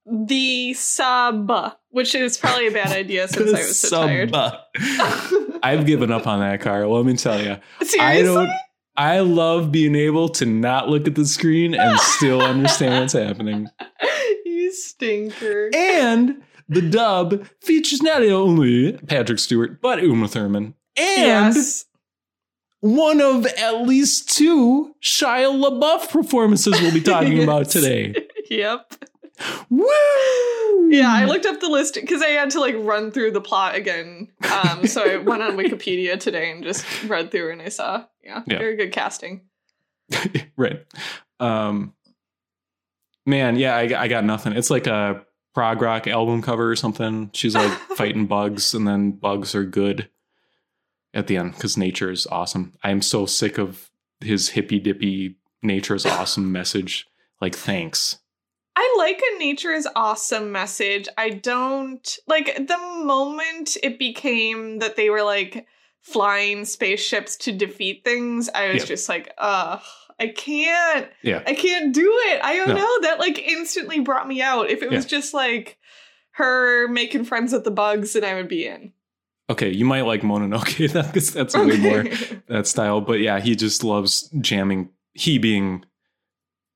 [0.07, 1.51] The sub,
[1.89, 4.35] which is probably a bad idea since I was so tired.
[5.63, 6.85] I've given up on that, car.
[6.87, 7.57] Let me tell you.
[7.81, 7.99] Seriously?
[7.99, 8.49] I don't.
[8.97, 13.69] I love being able to not look at the screen and still understand what's happening.
[14.45, 15.69] you stinker.
[15.75, 21.85] And the dub features not only Patrick Stewart but Uma Thurman and yes.
[22.79, 28.15] one of at least two Shia LaBeouf performances we'll be talking about today.
[28.47, 29.05] Yep.
[29.69, 30.89] Woo!
[30.91, 33.75] Yeah, I looked up the list because I had to like run through the plot
[33.75, 34.29] again.
[34.51, 38.43] Um, so I went on Wikipedia today and just read through and I saw, yeah,
[38.47, 38.59] Yeah.
[38.59, 39.41] very good casting.
[40.57, 40.85] right.
[41.39, 41.93] Um,
[43.25, 44.53] man, yeah, I, I got nothing.
[44.53, 47.29] It's like a prog rock album cover or something.
[47.33, 50.09] She's like fighting bugs, and then bugs are good
[51.13, 52.73] at the end because nature is awesome.
[52.83, 53.89] I am so sick of
[54.21, 57.07] his hippy dippy nature is awesome message.
[57.41, 58.19] Like, thanks.
[58.77, 61.07] I like a nature is awesome message.
[61.17, 65.65] I don't like the moment it became that they were like
[66.01, 68.49] flying spaceships to defeat things.
[68.53, 68.85] I was Yeah.
[68.87, 69.81] just like, ugh,
[70.19, 71.41] I can't, Yeah.
[71.47, 72.41] I can't do it.
[72.43, 72.75] I don't No.
[72.75, 73.01] know.
[73.01, 74.69] That like instantly brought me out.
[74.69, 75.17] If it was Yeah.
[75.19, 75.77] just like
[76.31, 78.91] her making friends with the bugs, then I would be in.
[79.49, 80.91] Okay, you might like Mononoke.
[81.13, 82.03] That's that's way more
[82.49, 82.99] that style.
[82.99, 84.89] But yeah, he just loves jamming.
[85.13, 85.85] He being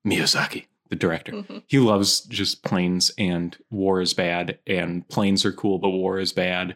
[0.07, 1.31] Miyazaki, the director.
[1.33, 1.63] Mhm.
[1.67, 6.33] He loves just planes and war is bad and planes are cool, but war is
[6.33, 6.75] bad.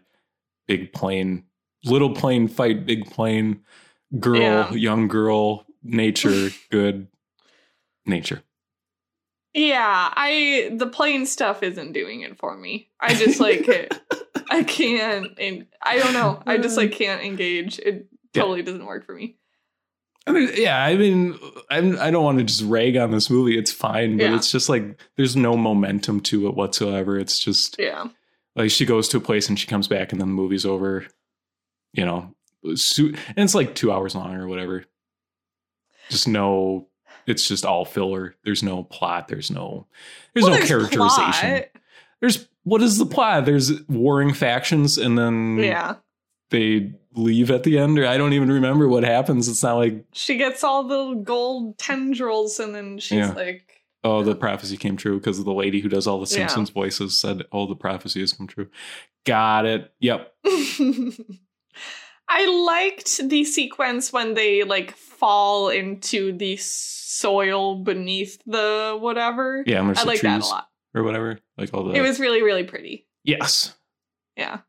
[0.68, 1.46] Big plane,
[1.84, 3.62] little plane fight, big plane,
[4.20, 4.72] girl, Yeah.
[4.74, 7.08] young girl, nature, good
[8.06, 8.44] nature.
[9.54, 12.90] Yeah, I the plane stuff isn't doing it for me.
[13.00, 14.00] I just like it.
[14.50, 16.42] I can't and I don't know.
[16.46, 17.78] I just like can't engage.
[17.80, 18.42] It Yeah.
[18.42, 19.38] totally doesn't work for me.
[20.26, 21.38] I mean, yeah, I mean,
[21.70, 23.58] I'm, I don't want to just rag on this movie.
[23.58, 24.36] It's fine, but Yeah.
[24.36, 27.20] it's just like there's no momentum to it whatsoever.
[27.20, 28.06] It's just Yeah.
[28.56, 31.06] like she goes to a place and she comes back and then the movie's over.
[31.92, 32.34] You know,
[32.64, 32.78] and
[33.38, 34.86] it's like two hours long or whatever.
[36.10, 36.88] Just no,
[37.28, 38.36] it's just all filler.
[38.44, 39.28] There's no plot.
[39.28, 39.88] There's no,
[40.34, 41.50] there's Well, no characterization.
[41.50, 41.66] plot.
[42.22, 43.46] There's what is the plot?
[43.46, 45.96] There's warring factions and then Yeah.
[46.54, 49.50] They leave at the end, or I don't even remember what happens.
[49.50, 53.34] It's not like She gets all the gold tendrils and then she's Yeah.
[53.34, 56.48] like oh the prophecy came true because the lady who does all the Yeah.
[56.48, 58.70] Simpsons voices said oh the prophecy has come true.
[59.26, 59.92] Got it.
[60.00, 60.34] Yep.
[62.30, 69.64] I liked the sequence when they like fall into the soil beneath the whatever.
[69.68, 70.70] Yeah, I like that a lot.
[70.96, 71.40] or whatever.
[71.58, 73.08] Like all the It was really, really pretty.
[73.24, 73.76] yes.
[74.36, 74.60] Yeah.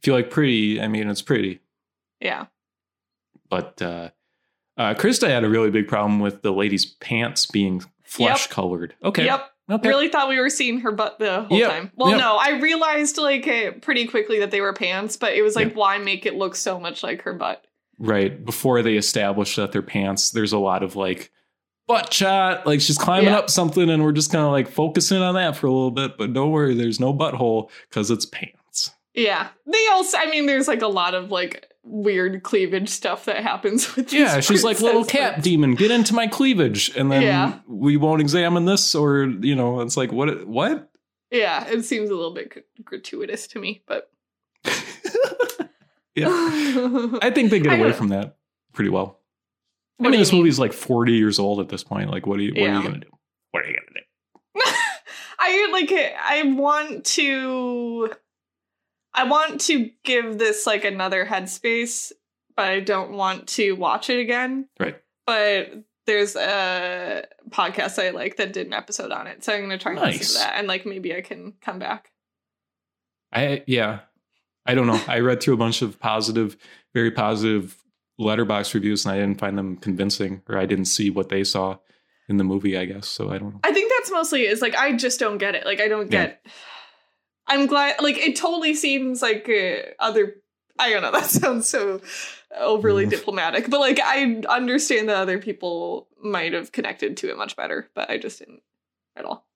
[0.00, 1.60] If you like pretty, I mean it's pretty.
[2.20, 2.46] Yeah.
[3.50, 4.10] But uh,
[4.76, 8.94] uh, Krista had a really big problem with the lady's pants being flesh colored.
[9.02, 9.24] Okay.
[9.24, 9.50] Yep.
[9.70, 9.88] Okay.
[9.88, 11.92] Really thought we were seeing her butt the whole Yep, time.
[11.96, 12.20] Well, yep.
[12.20, 15.74] no, I realized like eh, pretty quickly that they were pants, but it was like,
[15.74, 17.66] why make it look so much like her butt?
[17.98, 18.42] Right.
[18.42, 21.30] Before they establish that they're pants, there's a lot of like
[21.86, 22.66] butt shot.
[22.66, 25.66] Like she's climbing up something, and we're just kind of like focusing on that for
[25.66, 26.16] a little bit.
[26.16, 28.57] But don't worry, there's no butthole because it's pants.
[29.18, 29.48] Yeah.
[29.66, 33.94] They also, I mean, there's like a lot of like weird cleavage stuff that happens
[33.96, 35.44] with Yeah, she's like little cat books.
[35.44, 37.58] demon, get into my cleavage, and then Yeah.
[37.66, 40.46] we won't examine this, or you know, it's like what?
[40.46, 40.90] What?
[41.30, 44.10] Yeah, it seems a little bit gratuitous to me, but
[46.14, 46.28] yeah,
[47.22, 48.36] I think they get away from that
[48.72, 49.18] pretty well.
[49.98, 50.42] What I mean, this mean?
[50.42, 52.10] movie's like 40 years old at this point.
[52.10, 52.52] Like, what are you?
[52.52, 53.08] What are you gonna do?
[53.50, 54.60] What are you gonna do?
[55.40, 55.92] I like.
[55.92, 58.10] I want to
[59.18, 62.12] I want to give this like another headspace,
[62.56, 64.68] but I don't want to watch it again.
[64.78, 64.96] Right.
[65.26, 69.42] But there's a podcast I like that did an episode on it.
[69.42, 72.12] So I'm gonna try and listen to that and like maybe I can come back.
[73.32, 74.00] I yeah,
[74.64, 75.02] I don't know.
[75.08, 76.56] I read through a bunch of positive,
[76.94, 77.76] very positive
[78.20, 81.78] Letterboxd reviews, and I didn't find them convincing, or I didn't see what they saw
[82.28, 82.78] in the movie.
[82.78, 83.30] I guess so.
[83.30, 83.60] I don't know.
[83.64, 85.66] I think that's mostly is like I just don't get it.
[85.66, 86.34] Like I don't Yeah.
[87.48, 87.96] I'm glad.
[88.00, 90.36] Like it totally seems like uh, other.
[90.78, 91.10] I don't know.
[91.18, 92.00] That sounds so
[92.56, 93.10] overly Mm.
[93.10, 97.88] diplomatic, but like I understand that other people might have connected to it much better,
[97.94, 98.62] but I just didn't
[99.16, 99.46] at all.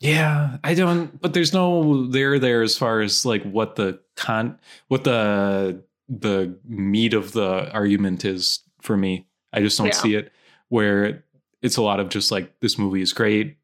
[0.00, 1.20] Yeah, I don't.
[1.20, 4.58] But there's no there there as far as like what the con,
[4.88, 9.26] what the the meat of the argument is for me.
[9.52, 9.92] I just don't Yeah.
[9.92, 10.32] see it.
[10.68, 11.24] Where
[11.62, 13.56] it's a lot of just like this movie is great,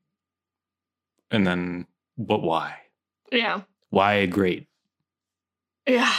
[1.30, 1.86] and then
[2.18, 2.74] but why?
[3.34, 3.62] Yeah.
[3.90, 4.66] Why great?
[5.86, 6.12] Yeah.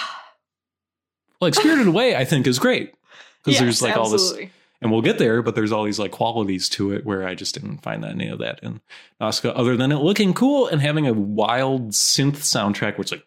[1.42, 2.94] Like Spirited Away, I think is great
[3.44, 4.34] because Yes, there's like all this,
[4.82, 5.42] and we'll get there.
[5.42, 8.28] But there's all these like qualities to it where I just didn't find that any
[8.28, 8.82] of that in
[9.20, 13.24] Nausicaa, other than it looking cool and having a wild synth soundtrack, which like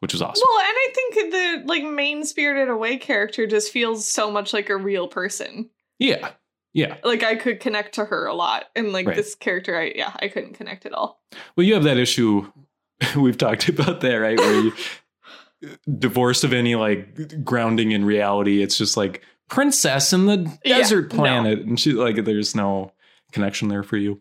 [0.00, 0.46] which is awesome.
[0.46, 4.68] Well, and I think the like main Spirited Away character just feels so much like
[4.68, 5.70] a real person.
[5.98, 6.30] Yeah,
[6.74, 6.96] yeah.
[7.02, 9.16] Like I could connect to her a lot, and like Right.
[9.16, 11.22] this character, I yeah, I couldn't connect at all.
[11.56, 12.50] Well, you have that issue.
[13.16, 14.38] We've talked about that, right?
[14.38, 14.72] Where you
[15.98, 18.62] divorced of any like grounding in reality.
[18.62, 21.18] It's just like princess in the Yeah, desert no.
[21.18, 22.92] planet, and she like there's no
[23.32, 24.20] connection there for you.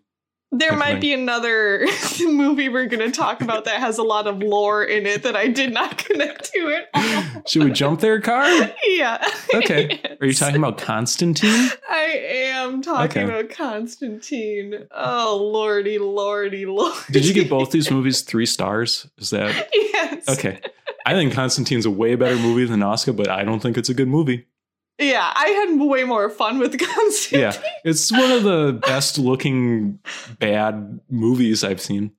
[0.56, 1.88] There might be another
[2.22, 5.36] movie we're going to talk about that has a lot of lore in it that
[5.36, 6.60] I did not connect to
[6.94, 7.48] it.
[7.50, 8.46] Should we jump there, car?
[8.86, 9.26] yeah.
[9.56, 10.00] Okay.
[10.22, 11.70] Are you talking about Constantine?
[11.89, 12.02] I
[12.54, 13.24] am talking Okay.
[13.24, 14.88] about Constantine.
[14.92, 16.98] Oh, lordy, lordy, lordy.
[17.12, 19.08] Did you give both these movies three stars?
[19.18, 20.28] Is that yes.
[20.30, 20.60] okay?
[21.06, 23.94] I think Constantine's a way better movie than Nausicaa, but I don't think it's a
[23.94, 24.46] good movie.
[24.99, 27.39] Yeah, I had way more fun with Constantine.
[27.39, 27.53] Yeah,
[27.84, 29.99] it's one of the best looking
[30.39, 32.12] bad movies I've seen.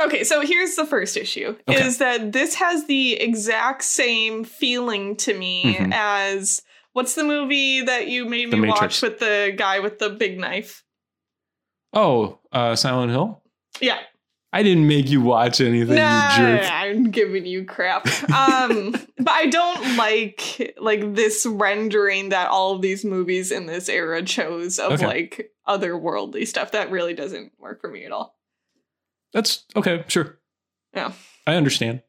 [0.00, 1.82] Okay, so here's the first issue Okay.
[1.86, 5.92] is that this has the exact same feeling to me Mhm.
[5.94, 6.60] as
[6.92, 10.82] what's the movie that you made me watch with the guy with the big knife?
[11.94, 13.42] Oh, uh, Silent Hill.
[13.80, 13.98] Yeah.
[14.56, 16.72] I didn't make you watch anything, Nah, you jerk.
[16.72, 18.06] I'm giving you crap.
[18.30, 23.90] Um, but I don't like like this rendering that all of these movies in this
[23.90, 25.06] era chose of Okay.
[25.06, 26.72] like otherworldly stuff.
[26.72, 28.38] That really doesn't work for me at all.
[29.34, 30.38] That's okay, sure.
[30.94, 31.12] Yeah.
[31.46, 32.00] I understand.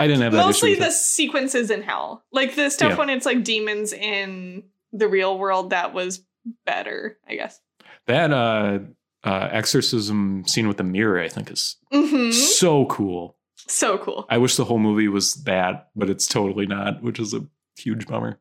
[0.00, 2.24] I didn't have that Mostly the sequences in hell.
[2.32, 2.96] Like the stuff Yeah.
[2.96, 6.24] when it's like demons in the real world that was
[6.64, 7.60] better, I guess.
[8.06, 8.80] That uh,
[9.26, 13.36] uh, exorcism scene with the mirror, I think, is hmm so cool.
[13.68, 14.26] So cool.
[14.30, 17.44] I wish the whole movie was that, but it's totally not, which is a
[17.76, 18.38] huge bummer.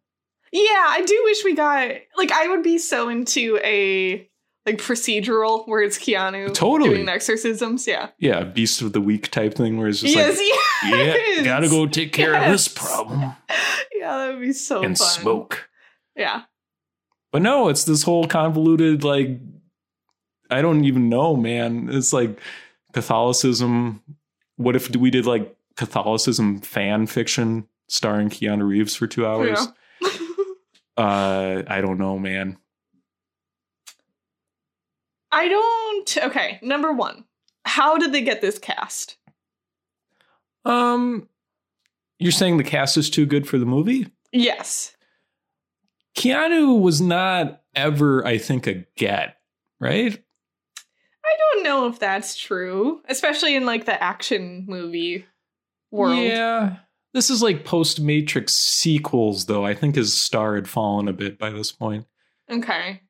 [0.52, 4.30] Yeah, I do wish we got like I would be so into a
[4.65, 6.89] like procedural where it's Keanu Totally.
[6.95, 7.88] doing exorcisms.
[7.88, 8.10] Yeah.
[8.19, 11.38] Yeah, beast of the week type thing where it's just yes, like, yes.
[11.38, 13.21] yeah, gotta go take care of this problem
[13.95, 15.08] Yeah, that would be so and fun.
[15.08, 15.69] smoke.
[16.15, 16.43] Yeah.
[17.32, 19.39] But no, it's this whole convoluted, like,
[20.50, 21.90] I don't even know, man.
[21.92, 22.40] It's like
[22.94, 24.02] Catholicism.
[24.58, 29.68] What if we did like Catholicism fan fiction starring Keanu Reeves for two hours?
[30.02, 30.10] Yeah.
[30.98, 32.58] Uh, I don't know, man.
[35.30, 37.26] I don't okay, number one.
[37.66, 39.18] How did they get this cast?
[40.64, 41.28] Um,
[42.18, 44.08] You're saying the cast is too good for the movie?
[44.32, 44.96] Yes.
[46.18, 49.36] Keanu was not ever, I think, a get,
[49.80, 50.24] right?
[51.26, 55.26] I don't know if that's true, especially in like the action movie
[55.92, 56.18] world.
[56.20, 56.78] Yeah.
[57.14, 59.66] This is like post Matrix sequels, though.
[59.66, 62.06] I think his star had fallen a bit by this point.
[62.52, 63.02] Okay.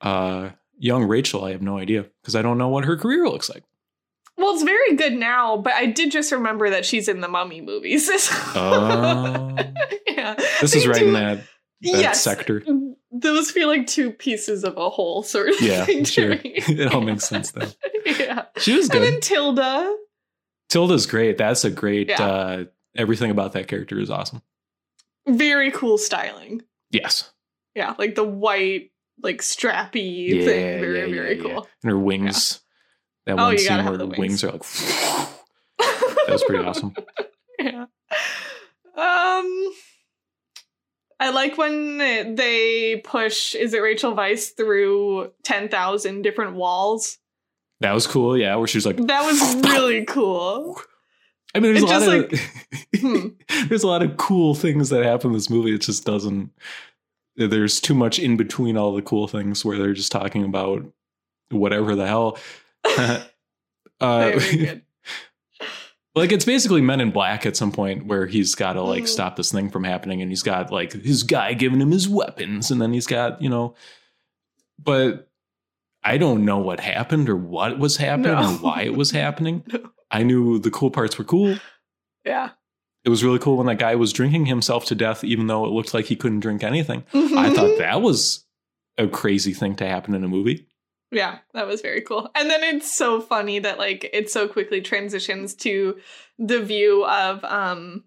[0.00, 3.50] Uh, young Rachel, I have no idea because I don't know what her career looks
[3.50, 3.64] like.
[4.36, 7.60] Well, it's very good now, but I did just remember that she's in the Mummy
[7.60, 8.08] movies.
[8.54, 9.54] Oh.
[10.06, 10.34] yeah.
[10.60, 11.44] This They is right do- in that, that
[11.82, 12.22] yes.
[12.22, 12.62] sector.
[13.20, 16.32] Those feel like two pieces of a whole sort of Yeah, thing sure.
[16.42, 17.68] it all makes sense though.
[18.06, 18.44] yeah.
[18.58, 19.02] She was good.
[19.02, 19.96] And then Tilda.
[20.68, 21.36] Tilda's great.
[21.38, 22.08] That's a great.
[22.08, 22.22] Yeah.
[22.24, 22.64] Uh,
[22.96, 24.42] everything about that character is awesome.
[25.26, 26.62] Very cool styling.
[26.90, 27.30] Yes.
[27.74, 28.90] Yeah, like the white,
[29.22, 30.80] like strappy Yeah, thing.
[30.80, 31.68] Very, yeah, very cool.
[31.82, 32.60] And her wings.
[33.26, 34.42] That Oh, one you scene where the the wings.
[34.42, 34.44] wings.
[34.44, 34.62] are like.
[35.78, 36.94] that was pretty awesome.
[37.58, 37.84] yeah.
[38.96, 39.72] Um
[41.20, 47.18] I like when they push is it Rachel Weisz through 10,000 different walls.
[47.80, 48.36] That was cool.
[48.36, 48.96] Yeah, where she was like.
[48.96, 50.80] That was really cool.
[51.54, 53.28] I mean, there's It a lot just, like, Hmm.
[53.68, 55.74] there's a lot of cool things that happen in this movie.
[55.74, 56.50] It just doesn't.
[57.36, 60.84] There's too much in between all the cool things where they're just talking about
[61.50, 62.38] whatever the hell.
[64.00, 64.82] uh, good.
[66.14, 69.08] Like it's basically Men in Black at some point where he's got to like Mhm.
[69.08, 72.70] stop this thing from happening, and he's got like his guy giving him his weapons,
[72.70, 73.74] and then he's got you know,
[74.78, 75.28] but
[76.02, 78.42] I don't know what happened or what was happening No.
[78.54, 79.62] or why it was happening.
[79.72, 79.90] No.
[80.12, 81.56] I knew the cool parts were cool.
[82.24, 82.50] Yeah.
[83.04, 85.70] It was really cool when that guy was drinking himself to death, even though it
[85.70, 87.04] looked like he couldn't drink anything.
[87.14, 88.44] I thought that was
[88.98, 90.66] a crazy thing to happen in a movie.
[91.12, 92.30] Yeah, that was very cool.
[92.34, 95.96] And then it's so funny that like it so quickly transitions to
[96.38, 98.04] the view of um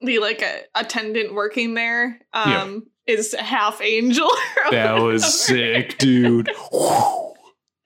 [0.00, 4.30] the like a, attendant working there um is half angel.
[4.70, 6.50] That was sick, dude.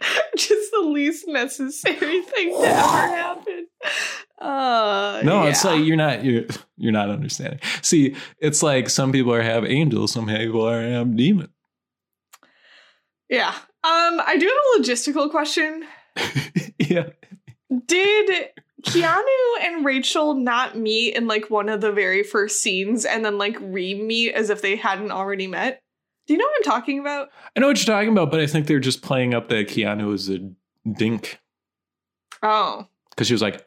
[0.37, 3.67] Just the least necessary thing to ever happen.
[4.39, 6.45] Uh No, it's like you're not you're
[6.77, 7.61] you're not understanding.
[7.83, 11.49] See, it's like some people are have angels, some people are have demon.
[13.29, 13.55] Yeah.
[13.85, 15.85] Um I do have a logistical question.
[16.79, 17.09] yeah.
[17.87, 18.49] Did
[18.83, 19.25] Keanu
[19.63, 23.57] and Rachel not meet in like one of the very first scenes and then like
[23.61, 25.81] re-meet as if they hadn't already met?
[26.27, 27.31] Do you know what I'm talking about?
[27.57, 30.13] I know what you're talking about, but I think they're just playing up that Keanu
[30.15, 30.39] is a
[30.93, 31.39] dink
[32.43, 32.87] Oh.
[33.11, 33.65] because she was like,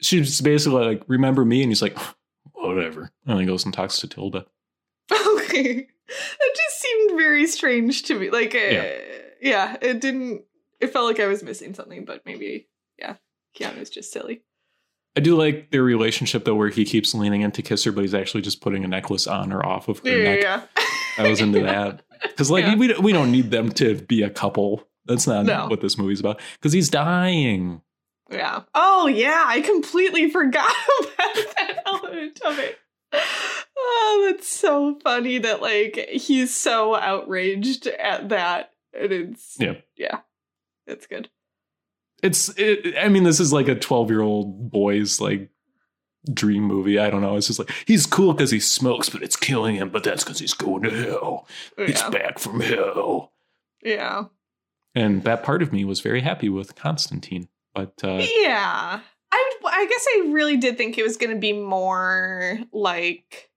[0.00, 1.96] she's basically like, "Remember me?" And he's like,
[2.52, 4.46] "Whatever." And then goes and talks to Tilda.
[5.54, 5.86] Okay.
[6.08, 8.30] That just seemed very strange to me.
[8.30, 8.98] Like uh, Yeah.
[9.40, 9.76] yeah.
[9.80, 10.42] it didn't
[10.80, 13.16] it felt like I was missing something, but maybe yeah,
[13.58, 14.42] Keanu's just silly.
[15.16, 18.02] I do like their relationship though, where he keeps leaning in to kiss her, but
[18.02, 20.40] he's actually just putting a necklace on or off of her Yeah, neck.
[20.42, 20.62] yeah.
[20.76, 21.24] yeah.
[21.24, 22.74] I was into that because, like, Yeah.
[22.76, 24.82] we we don't need them to be a couple.
[25.06, 25.68] That's not No.
[25.68, 26.40] what this movie's about.
[26.54, 27.80] Because he's dying.
[28.30, 28.62] Yeah.
[28.74, 30.68] Oh yeah, I completely forgot
[31.00, 32.78] about that element of it.
[34.64, 38.72] So funny that like he's so outraged at that.
[38.98, 39.74] And it's Yeah.
[39.96, 40.20] Yeah.
[40.86, 41.28] It's good.
[42.22, 42.48] It's.
[42.56, 45.50] It, I mean, this is like a twelve-year-old boy's like
[46.32, 46.98] dream movie.
[46.98, 47.36] I don't know.
[47.36, 49.90] It's just like he's cool because he smokes, but it's killing him.
[49.90, 51.46] But that's because he's going to hell.
[51.76, 53.32] He's back from hell.
[53.82, 54.24] Yeah.
[54.94, 57.48] And that part of me was very happy with Constantine.
[57.74, 59.00] But uh, Yeah.
[59.32, 63.50] I I guess I really did think it was going to be more like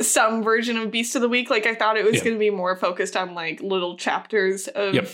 [0.00, 1.50] some version of Beast of the Week.
[1.50, 2.24] Like I thought it was Yeah.
[2.24, 5.08] going to be more focused on like little chapters of Yep.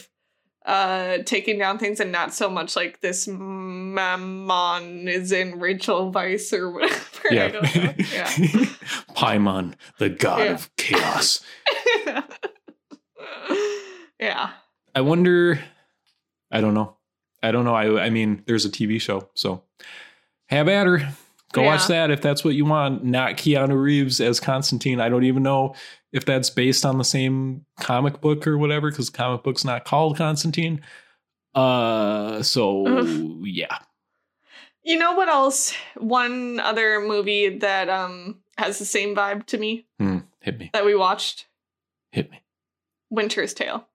[0.66, 6.52] uh taking down things and not so much like this Mammon is in Rachel Weisz
[6.52, 7.02] or whatever.
[7.30, 7.94] I yeah, don't know.
[8.12, 8.26] Yeah.
[9.16, 10.52] Paimon, the god Yeah.
[10.52, 11.40] of chaos.
[14.20, 14.50] yeah.
[14.94, 15.60] I wonder.
[16.50, 16.96] I don't know.
[17.42, 17.74] I don't know.
[17.74, 19.62] I I mean, there's a TV show, so
[20.46, 21.08] have at her.
[21.52, 23.04] Go watch that if that's what you want.
[23.04, 25.00] Not Keanu Reeves as Constantine.
[25.00, 25.74] I don't even know
[26.12, 30.16] if that's based on the same comic book or whatever, because comic book's not called
[30.18, 30.82] Constantine.
[31.54, 33.40] Uh, so Ugh.
[33.44, 33.78] yeah.
[34.82, 35.74] You know what else?
[35.96, 40.84] One other movie that um has the same vibe to me Hmm, hit me, that
[40.84, 41.46] we watched,
[42.12, 42.42] hit me.
[43.10, 43.86] Winter's Tale.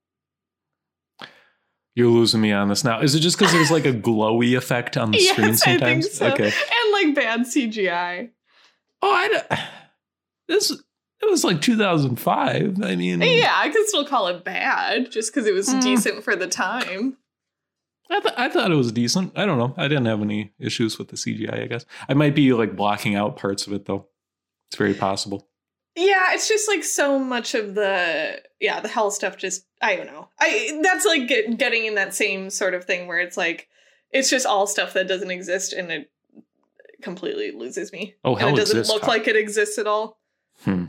[1.95, 3.01] You're losing me on this now.
[3.01, 6.03] Is it just because there's like a glowy effect on the screen yes, I think
[6.03, 6.11] sometimes?
[6.13, 6.27] so.
[6.31, 6.45] Okay.
[6.47, 8.29] And like bad CGI.
[9.01, 9.59] Oh, I don't-
[10.47, 12.81] this it was like 2005.
[12.83, 15.81] I mean, Yeah, I could still call it bad just because it was Mm.
[15.81, 17.17] decent for the time.
[18.11, 19.31] I, th- I thought it was decent.
[19.37, 19.73] I don't know.
[19.77, 21.63] I didn't have any issues with the CGI.
[21.63, 24.07] I guess I might be like blocking out parts of it though.
[24.69, 25.47] It's very possible.
[25.95, 29.37] Yeah, it's just like so much of the yeah the hell stuff.
[29.37, 30.29] Just I don't know.
[30.39, 33.67] I that's like get, getting in that same sort of thing where it's like
[34.11, 36.11] it's just all stuff that doesn't exist and it
[37.01, 38.15] completely loses me.
[38.23, 40.19] Oh, and it doesn't exists, look like it exists at all.
[40.63, 40.85] Hmm.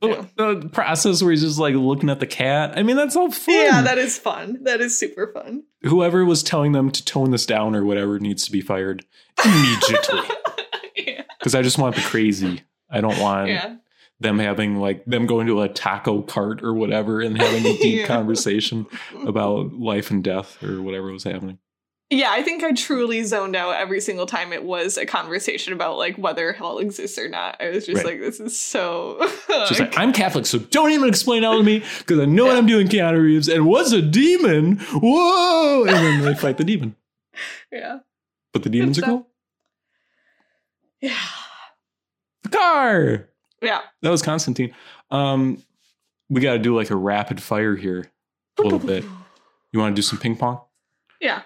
[0.00, 0.26] Yeah.
[0.36, 2.74] The process where he's just like looking at the cat.
[2.76, 3.54] I mean, that's all fun.
[3.54, 4.62] Yeah, that is fun.
[4.62, 5.64] That is super fun.
[5.82, 9.04] Whoever was telling them to tone this down or whatever needs to be fired
[9.44, 10.20] immediately.
[10.96, 11.22] yeah.
[11.38, 12.62] Because I just want the crazy.
[12.88, 13.76] I don't want yeah.
[14.20, 18.00] Them having like them going to a taco cart or whatever and having a deep
[18.00, 18.06] Yeah.
[18.06, 18.86] conversation
[19.26, 21.58] about life and death or whatever was happening.
[22.10, 25.98] Yeah, I think I truly zoned out every single time it was a conversation about
[25.98, 27.58] like whether hell exists or not.
[27.60, 28.12] I was just Right.
[28.14, 29.18] like, this is so.
[29.68, 32.56] She's like, I'm Catholic, so don't even explain all to me because I know what
[32.56, 33.46] I'm doing, Keanu Reeves.
[33.46, 34.78] And what's a demon?
[34.94, 35.80] Whoa!
[35.84, 36.96] And then they fight the demon.
[37.70, 37.98] yeah,
[38.54, 39.10] But the demons are stuff.
[39.10, 39.28] cool.
[41.02, 41.14] yeah,
[42.42, 43.28] The car.
[43.62, 43.80] Yeah.
[44.02, 44.74] That was Constantine.
[45.10, 45.62] Um,
[46.28, 48.10] we got to do like a rapid fire here
[48.58, 49.04] a little bit.
[49.72, 50.60] You want to do some ping pong?
[51.20, 51.42] Yeah.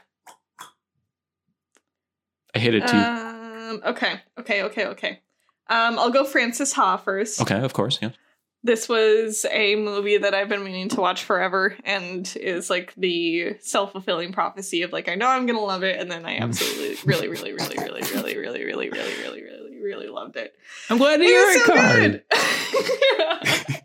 [2.54, 2.96] I hit it too.
[2.96, 3.80] Um.
[3.84, 4.20] Okay.
[4.38, 4.62] Okay.
[4.64, 4.86] Okay.
[4.86, 5.20] Okay.
[5.68, 5.98] Um.
[5.98, 7.40] I'll go Francis Ha first.
[7.40, 7.98] okay, of course.
[8.02, 8.10] Yeah.
[8.64, 13.56] This was a movie that I've been meaning to watch forever, and is like the
[13.60, 16.96] self fulfilling prophecy of like I know I'm gonna love it, and then I absolutely,
[17.04, 19.61] really, really, really, really, really, really, really, really, really, really, really
[20.09, 20.55] loved it.
[20.90, 22.22] I'm glad to hear it, so card.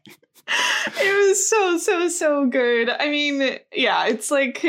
[1.02, 2.90] it was so so so good.
[2.90, 4.64] I mean, yeah, it's like.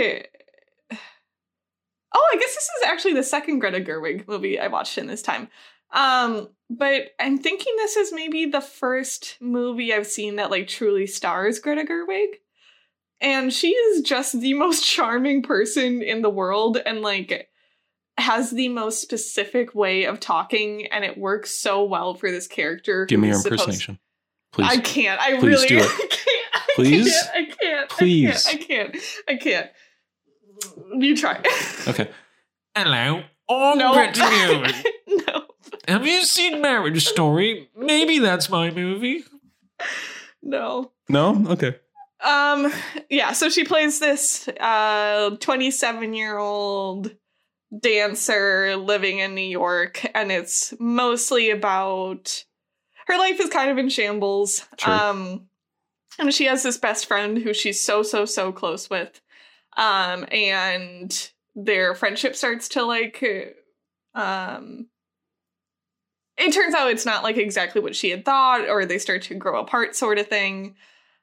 [2.14, 5.20] Oh, I guess this is actually the second Greta Gerwig movie I watched in this
[5.20, 5.48] time.
[5.92, 11.06] Um, but I'm thinking this is maybe the first movie I've seen that like truly
[11.06, 12.34] stars Greta Gerwig.
[13.20, 17.48] And she is just the most charming person in the world and like
[18.18, 23.06] has the most specific way of talking and it works so well for this character.
[23.06, 23.98] Give me your who's supposed- impersonation,
[24.52, 24.68] please.
[24.70, 25.20] I can't.
[25.20, 25.84] I Please really do it.
[25.84, 26.54] I can't.
[26.54, 27.22] I Please?
[27.22, 27.90] Can't, I can't.
[27.90, 28.46] Please.
[28.46, 28.96] I can't.
[28.96, 29.02] I can't.
[29.28, 31.02] I can't.
[31.02, 31.40] You try.
[31.88, 32.10] okay.
[32.74, 33.92] Hello, I'm no.
[33.94, 34.84] Greta Gerwig.
[35.26, 35.44] no.
[35.88, 37.68] Have you seen Marriage Story?
[37.76, 39.24] Maybe that's my movie.
[40.42, 40.92] No.
[41.08, 41.44] No.
[41.50, 41.76] Okay.
[42.24, 42.72] Um
[43.08, 47.14] yeah, so she plays this uh 27-year-old
[47.76, 52.44] dancer living in New York and it's mostly about
[53.06, 54.66] her life is kind of in shambles.
[54.78, 54.92] Sure.
[54.92, 55.48] Um
[56.18, 59.20] and she has this best friend who she's so so so close with.
[59.76, 63.22] Um and their friendship starts to like
[64.14, 64.86] um
[66.38, 69.34] it turns out it's not like exactly what she had thought or they start to
[69.34, 70.76] grow apart sort of thing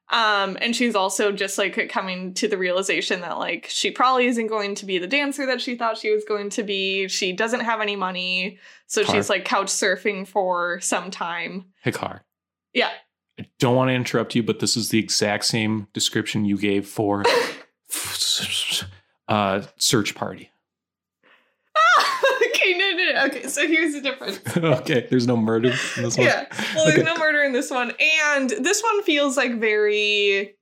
[0.10, 4.48] um and she's also just like coming to the realization that like she probably isn't
[4.48, 7.62] going to be the dancer that she thought she was going to be she doesn't
[7.62, 9.16] have any money so Car.
[9.16, 12.20] she's like couch surfing for some time Hikar.
[12.74, 12.92] yeah
[13.40, 16.88] I don't want to interrupt you, but this is the exact same description you gave
[16.88, 17.24] for
[19.28, 20.52] uh, search party.
[23.16, 26.18] Okay no, no no okay so here's the difference okay, there's no murder in this
[26.18, 26.28] one.
[26.28, 26.46] yeah
[26.76, 27.04] well there's Okay.
[27.04, 27.92] no murder in this one
[28.28, 30.56] and this one feels like very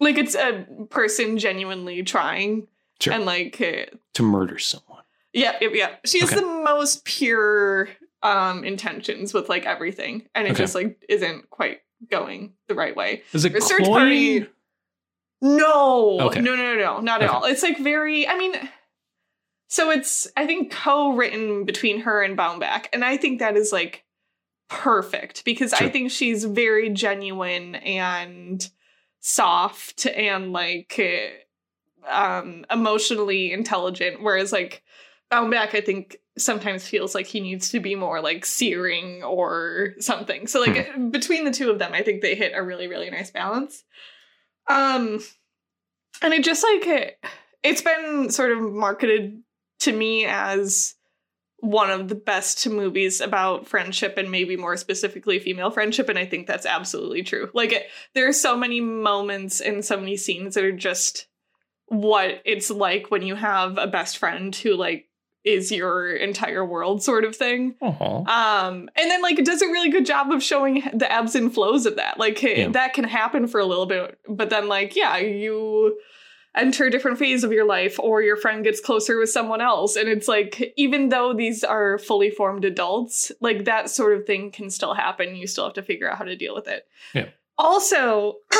[0.00, 2.66] like it's a person genuinely trying
[3.00, 3.14] Sure.
[3.14, 5.02] and like uh, To murder someone.
[5.32, 5.94] Yeah, yeah, yeah.
[6.04, 6.40] She has Okay.
[6.40, 7.88] the most pure
[8.22, 10.58] um intentions with like everything, and it Okay.
[10.62, 11.80] just like isn't quite
[12.10, 13.22] going the right way.
[13.32, 14.46] Is it Her search party-
[15.40, 16.40] No, Okay.
[16.40, 17.44] no, no, no, no, not at all.
[17.44, 18.28] It's like very.
[18.28, 18.54] I mean,
[19.72, 24.04] so it's I think co-written between her and Baumbach, and I think that is like
[24.68, 28.70] perfect because I think she's very genuine and
[29.20, 31.00] soft and like
[32.06, 34.82] uh, um emotionally intelligent whereas like
[35.30, 40.48] Baumbach I think sometimes feels like he needs to be more like searing or something.
[40.48, 43.30] So like between the two of them I think they hit a really really nice
[43.30, 43.84] balance.
[44.68, 45.20] Um
[46.20, 47.24] and it just like it,
[47.62, 49.42] it's been sort of marketed
[49.82, 50.94] to me as
[51.58, 56.26] one of the best movies about friendship and maybe more specifically female friendship and i
[56.26, 60.54] think that's absolutely true like it, there are so many moments and so many scenes
[60.56, 61.28] that are just
[61.86, 65.08] what it's like when you have a best friend who like
[65.44, 68.64] is your entire world sort of thing Aw.
[68.66, 71.52] um and then like it does a really good job of showing the ebbs and
[71.52, 72.68] flows of that like Yeah.
[72.70, 75.98] that can happen for a little bit but then like yeah you
[76.54, 79.96] enter a different phase of your life or your friend gets closer with someone else
[79.96, 84.50] and it's like even though these are fully formed adults like that sort of thing
[84.50, 87.28] can still happen you still have to figure out how to deal with it Yeah.
[87.56, 88.36] also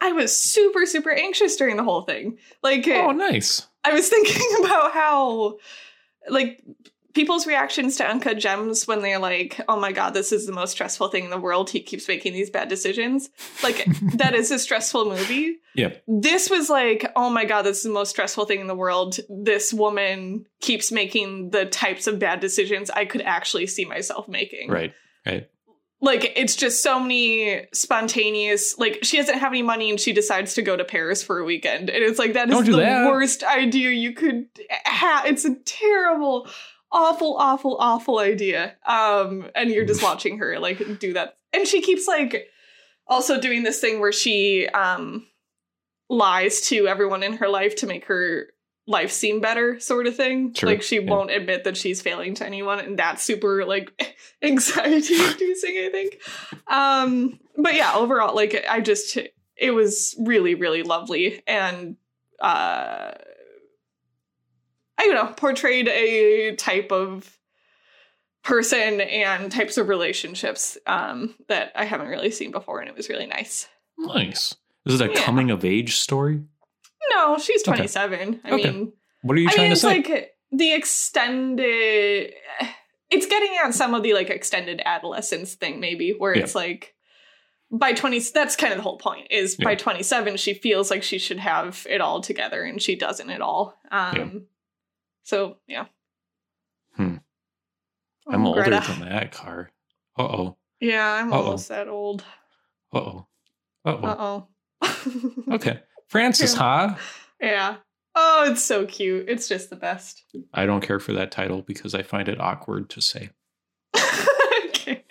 [0.00, 3.66] i was super super anxious during the whole thing like Oh, nice.
[3.84, 5.58] I was thinking about how,
[6.30, 6.62] like,
[7.14, 10.72] people's reactions to Uncut Gems when they're like, "Oh my god, this is the most
[10.72, 13.30] stressful thing in the world." He keeps making these bad decisions.
[13.62, 15.56] Like that is a stressful movie.
[15.74, 15.94] Yeah.
[16.06, 19.18] This was like, "Oh my god, this is the most stressful thing in the world."
[19.28, 24.70] This woman keeps making the types of bad decisions I could actually see myself making.
[24.70, 24.92] Right.
[25.24, 25.48] Right.
[26.00, 28.76] Like it's just so many spontaneous.
[28.76, 31.44] Like she doesn't have any money and she decides to go to Paris for a
[31.44, 33.08] weekend, and it's like that is do the that.
[33.08, 34.46] worst idea you could
[34.84, 35.24] have.
[35.24, 36.46] It's a terrible,
[36.94, 38.76] awful, awful, awful idea.
[38.86, 42.46] Um, and you're just watching her like do that, and she keeps like
[43.06, 45.26] also doing this thing where she um
[46.08, 48.46] lies to everyone in her life to make her
[48.86, 50.52] life seem better sort of thing.
[50.54, 51.10] Sure, like she yeah.
[51.10, 53.90] won't admit that she's failing to anyone and that's super like
[54.42, 56.20] anxiety inducing i think.
[56.68, 59.18] Um but yeah overall like i just
[59.56, 61.42] it was really really lovely.
[61.46, 61.96] And
[62.40, 63.12] uh
[64.98, 67.38] i don't know portrayed a type of
[68.42, 73.08] person and types of relationships um that i haven't really seen before and it was
[73.08, 74.56] really nice Nice.
[74.86, 75.24] Is it a Yeah.
[75.24, 76.42] coming of age story?
[77.10, 77.76] no she's Okay.
[77.76, 78.70] 27 i Okay.
[78.70, 78.92] mean
[79.22, 79.88] What are you I trying mean, to it's say?
[79.88, 82.32] like the extended.
[83.10, 86.42] It's getting at some of the like extended adolescence thing, maybe, where Yeah.
[86.42, 86.94] it's like
[87.70, 88.18] by twenty.
[88.20, 89.28] That's kind of the whole point.
[89.30, 92.94] Is by twenty seven, she feels like she should have it all together, and she
[92.96, 93.76] doesn't at all.
[93.90, 94.24] Um, Yeah.
[95.24, 95.86] So yeah.
[96.96, 97.16] Hmm.
[98.26, 98.84] Oh, I'm older Greta.
[98.86, 99.70] than that car.
[100.18, 100.56] Uh oh.
[100.80, 101.42] Yeah, I'm Uh-oh.
[101.42, 102.22] almost that old.
[102.92, 103.26] Uh oh.
[103.84, 104.46] Uh oh.
[104.82, 105.32] Oh.
[105.54, 105.80] Okay.
[106.08, 106.94] Francis, huh?
[107.40, 107.76] yeah.
[108.14, 109.28] Oh, it's so cute.
[109.28, 110.22] It's just the best.
[110.52, 113.30] I don't care for that title because I find it awkward to say.
[114.66, 115.04] okay.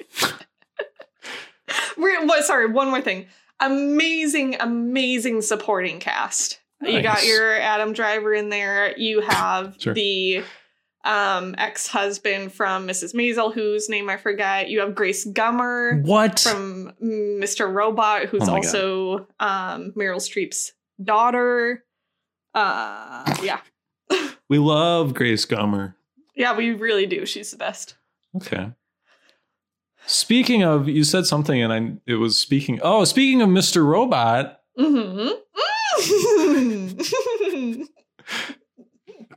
[1.97, 3.25] We're, what, sorry, one more thing.
[3.59, 6.59] Amazing, amazing supporting cast.
[6.83, 8.97] You got your Adam Driver in there.
[8.97, 9.93] You have Sure.
[9.93, 10.43] the
[11.05, 13.13] um, ex-husband from Mrs.
[13.13, 14.69] Maisel, whose name I forget.
[14.69, 16.39] You have Grace Gummer What?
[16.39, 17.71] from Mr.
[17.73, 20.71] Robot, who's Oh also um, Meryl Streep's
[21.03, 21.83] daughter.
[22.53, 23.59] Uh, yeah,
[24.49, 25.95] we love Grace Gummer.
[26.35, 27.25] yeah, we really do.
[27.25, 27.95] She's the best.
[28.37, 28.71] Okay.
[30.05, 32.79] Speaking of, you said something, and I it was speaking.
[32.83, 33.85] Oh, speaking of Mr.
[33.85, 35.29] Robot, Mm-hmm.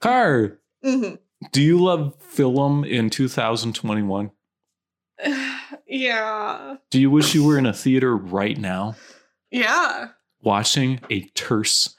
[0.00, 1.14] Car, hmm
[1.52, 4.30] do you love film in 2021?
[5.88, 6.76] Yeah.
[6.90, 8.96] Do you wish you were in a theater right now
[9.50, 10.08] Yeah.
[10.42, 11.94] watching a terse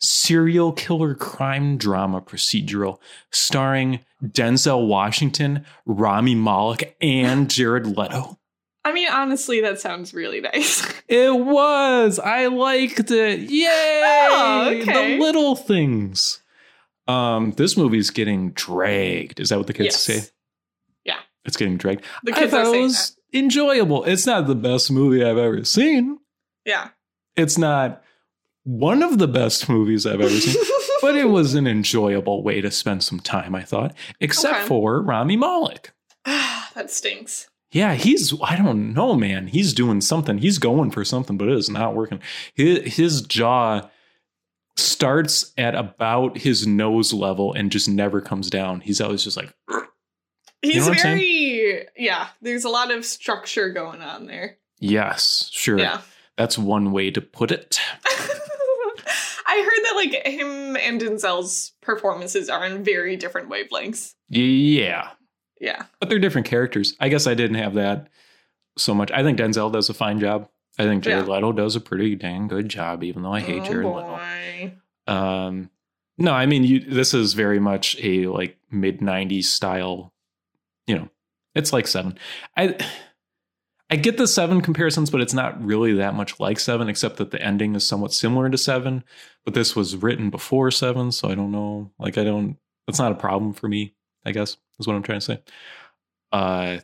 [0.00, 2.98] serial killer crime drama procedural
[3.30, 8.38] starring Denzel Washington, Rami Malek, and Jared Leto?
[8.84, 10.84] I mean, honestly, that sounds really nice.
[11.08, 12.18] It was.
[12.18, 13.40] I liked it.
[13.50, 14.00] Yay!
[14.32, 15.16] Oh, okay.
[15.16, 16.40] The little things.
[17.06, 19.40] Um, this movie's getting dragged.
[19.40, 20.00] Is that what the kids Yes.
[20.02, 20.30] say?
[21.04, 21.18] Yeah.
[21.44, 22.04] It's getting dragged.
[22.22, 24.04] The I kids are thought it was enjoyable.
[24.04, 26.18] It's not the best movie I've ever seen.
[26.64, 26.88] Yeah.
[27.36, 28.02] It's not
[28.64, 30.62] one of the best movies I've ever seen,
[31.02, 34.66] but it was an enjoyable way to spend some time, I thought, except Okay.
[34.66, 35.92] for Rami Malek.
[36.24, 37.48] that stinks.
[37.72, 39.46] Yeah, he's, I don't know, man.
[39.48, 40.38] He's doing something.
[40.38, 42.20] He's going for something, but it is not working.
[42.54, 43.88] His, his jaw
[44.76, 48.80] starts at about his nose level and just never comes down.
[48.80, 49.52] He's always just like,
[50.62, 51.16] He's know I'm saying?
[51.18, 54.58] very, yeah, there's a lot of structure going on there.
[54.78, 55.78] yes, sure.
[55.78, 56.02] Yeah.
[56.36, 57.78] That's one way to put it.
[59.44, 64.14] I heard that like him and Denzel's performances are on very different wavelengths.
[64.28, 65.10] Yeah.
[65.62, 65.84] Yeah.
[66.00, 66.96] But they're different characters.
[66.98, 68.08] I guess I didn't have that
[68.76, 69.12] so much.
[69.12, 70.48] I think Denzel does a fine job.
[70.76, 71.34] I think Jared Yeah.
[71.34, 74.72] Leto does a pretty dang good job, even though I hate oh, Jared Leto.
[75.06, 75.70] Um,
[76.18, 80.12] no, I mean, you, this is very much a like mid '90s style.
[80.86, 81.08] You know,
[81.54, 82.18] it's like Seven.
[82.56, 82.76] I
[83.88, 87.30] I get the Seven comparisons, but it's not really that much like Seven, except that
[87.30, 89.04] the ending is somewhat similar to Seven.
[89.44, 91.92] But this was written before Seven, so I don't know.
[91.98, 92.56] Like, I don't.
[92.86, 93.94] That's not a problem for me.
[94.24, 95.42] I guess is what I'm trying to say.
[96.30, 96.78] Uh,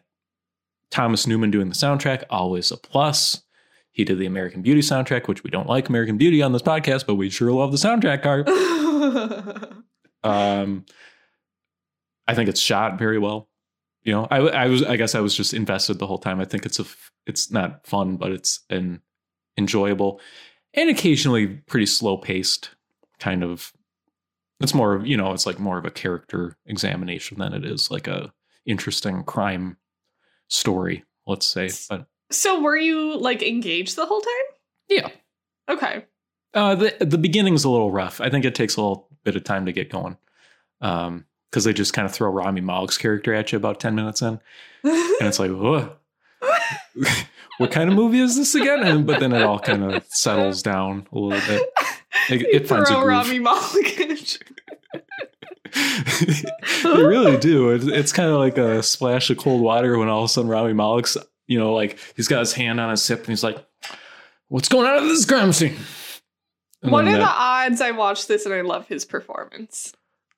[0.90, 3.42] Thomas Newman doing the soundtrack always a plus.
[3.90, 7.06] He did the American Beauty soundtrack, which we don't like American Beauty on this podcast,
[7.06, 8.48] but we sure love the soundtrack card.
[10.22, 10.84] Um,
[12.26, 13.48] I think it's shot very well.
[14.02, 16.40] You know, I, I was, I guess, I was just invested the whole time.
[16.40, 16.84] I think it's a,
[17.26, 19.00] it's not fun, but it's an
[19.56, 20.20] enjoyable,
[20.74, 22.70] and occasionally pretty slow paced
[23.18, 23.72] kind of.
[24.60, 27.90] It's more of you know, it's like more of a character examination than it is
[27.90, 28.32] like a
[28.66, 29.76] interesting crime
[30.48, 31.04] story.
[31.26, 34.32] Let's say, but so were you like engaged the whole time?
[34.88, 35.08] yeah,
[35.68, 36.04] Okay.
[36.54, 38.20] Uh, the the beginning's a little rough.
[38.20, 40.16] I think it takes a little bit of time to get going.
[40.80, 44.20] Um, because they just kind of throw Rami Malek's character at you about ten minutes
[44.22, 44.38] in,
[44.84, 45.92] and it's like, whoa,
[47.58, 48.82] what kind of movie is this again?
[48.82, 51.68] And but then it all kind of settles down a little bit.
[52.30, 53.06] It, it finds a groove.
[53.06, 53.96] Rami Malek
[55.74, 57.70] they really do.
[57.70, 60.50] It, it's kind of like a splash of cold water when all of a sudden
[60.50, 63.64] Rami Malek's, you know, like he's got his hand on his hip and he's like,
[64.48, 65.76] "What's going on in this crime scene?"
[66.82, 69.92] And What are the odds I watched this and I love his performance?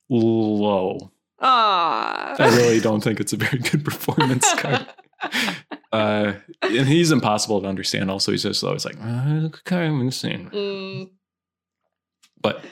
[0.09, 1.13] low?
[1.39, 2.35] Ah.
[2.39, 4.53] I really don't think it's a very good performance.
[4.59, 4.87] Card.
[5.93, 8.11] Uh, and he's impossible to understand.
[8.11, 11.11] Also, he's just always like, uh, "Kind of insane." Mm.
[12.41, 12.65] But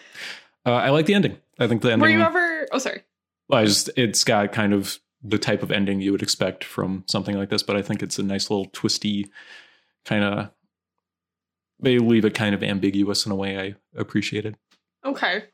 [0.66, 1.38] uh, I like the ending.
[1.58, 2.02] I think the ending.
[2.02, 2.66] Were you ever?
[2.72, 3.02] Oh, sorry.
[3.48, 7.04] Well, I just it's got kind of the type of ending you would expect from
[7.08, 9.30] something like this, but I think it's a nice little twisty
[10.04, 10.50] kind of.
[11.80, 14.56] They leave it kind of ambiguous in a way I appreciated.
[15.04, 15.44] Okay.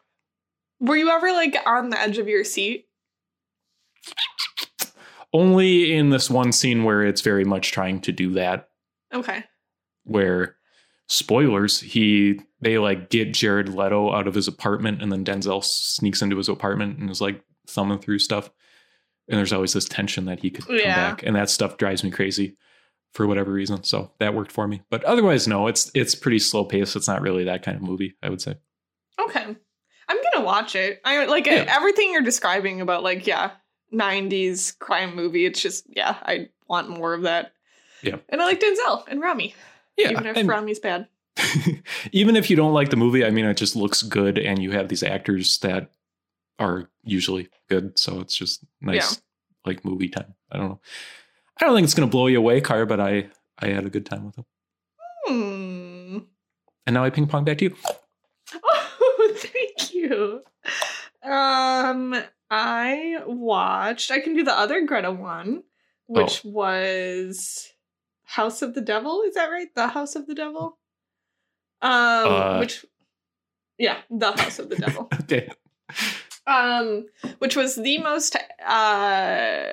[0.81, 2.87] Were you ever like on the edge of your seat?
[5.33, 8.69] Only in this one scene where it's very much trying to do that,
[9.12, 9.45] Okay.
[10.05, 10.57] where
[11.09, 16.23] spoilers, he they like get Jared Leto out of his apartment and then Denzel sneaks
[16.23, 18.51] into his apartment and is like thumbing through stuff.
[19.29, 20.95] And there's always this tension that he could come Yeah.
[21.11, 21.23] back.
[21.23, 22.57] And that stuff drives me crazy
[23.13, 23.83] for whatever reason.
[23.85, 24.83] So that worked for me.
[24.91, 26.97] But otherwise, no, it's it's pretty slow paced.
[26.97, 28.57] It's not really that kind of movie, I would say.
[29.21, 29.45] Okay.
[30.09, 31.01] I'm gonna watch it.
[31.05, 31.65] I like Yeah.
[31.69, 33.53] everything you're describing about like yeah,
[33.93, 35.47] 90s crime movie.
[35.47, 37.53] It's just yeah, I want more of that.
[38.03, 38.17] Yeah.
[38.29, 39.55] And I like Denzel and Rami,
[39.97, 40.11] Yeah.
[40.11, 41.09] even if Rami's bad.
[42.12, 44.70] even if you don't like the movie, I mean, it just looks good, and you
[44.72, 45.90] have these actors that
[46.59, 49.20] are usually good, so it's just nice,
[49.66, 50.34] like movie time.
[50.53, 50.80] I don't know.
[51.61, 53.28] I don't think it's going to blow you away, Car, but I
[53.59, 54.45] I had a good time with them.
[55.26, 56.18] Hmm.
[56.86, 57.76] And now I ping pong back to you.
[58.62, 60.42] Oh, thank you.
[61.22, 62.14] Um,
[62.51, 64.11] I watched.
[64.11, 65.62] I can do the other Greta one,
[66.07, 66.51] which Oh.
[66.51, 67.70] was
[68.25, 69.22] House of the Devil.
[69.22, 69.68] Is that right?
[69.75, 70.79] The House of the Devil.
[71.83, 72.59] Um, Uh.
[72.59, 72.85] which,
[73.79, 75.09] yeah, the House of the Devil.
[75.22, 75.49] okay.
[76.47, 77.07] um,
[77.39, 79.64] which was the most uh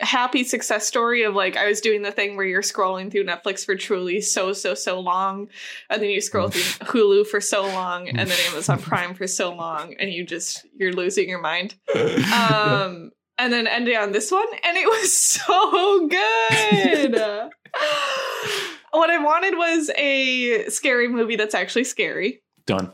[0.00, 3.64] happy success story of like I was doing the thing where you're scrolling through Netflix
[3.64, 5.48] for truly so so so long,
[5.88, 9.54] and then you scroll through Hulu for so long, and then Amazon Prime for so
[9.54, 11.74] long, and you just you're losing your mind.
[12.32, 17.50] Um, and then ending on this one, and it was so good.
[18.92, 22.42] what I wanted was a scary movie that's actually scary.
[22.66, 22.92] Done.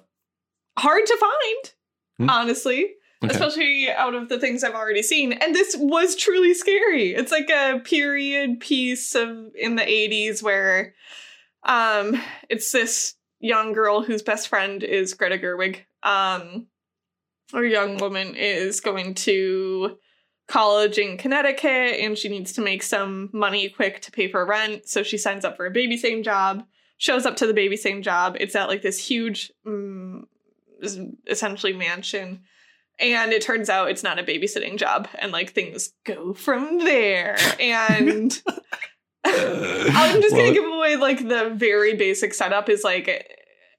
[0.78, 1.72] Hard to find,
[2.18, 2.30] Hmm.
[2.30, 3.32] honestly Okay.
[3.34, 5.32] especially out of the things I've already seen.
[5.32, 7.14] And this was truly scary.
[7.14, 10.94] It's like a period piece of in the 80s where
[11.62, 15.78] um it's this young girl whose best friend is Greta Gerwig.
[16.02, 16.66] Um
[17.54, 19.98] or young woman is going to
[20.52, 24.86] college in Connecticut and she needs to make some money quick to pay for rent.
[24.86, 26.66] So she signs up for a babysitting job,
[26.98, 28.36] shows up to the babysitting job.
[28.38, 30.24] It's at like this huge, mm,
[31.26, 32.42] essentially mansion.
[33.00, 35.08] And it turns out it's not a babysitting job.
[35.18, 37.38] And like things go from there.
[37.58, 38.38] And
[39.24, 43.26] I'm just gonna give away like the very basic setup is like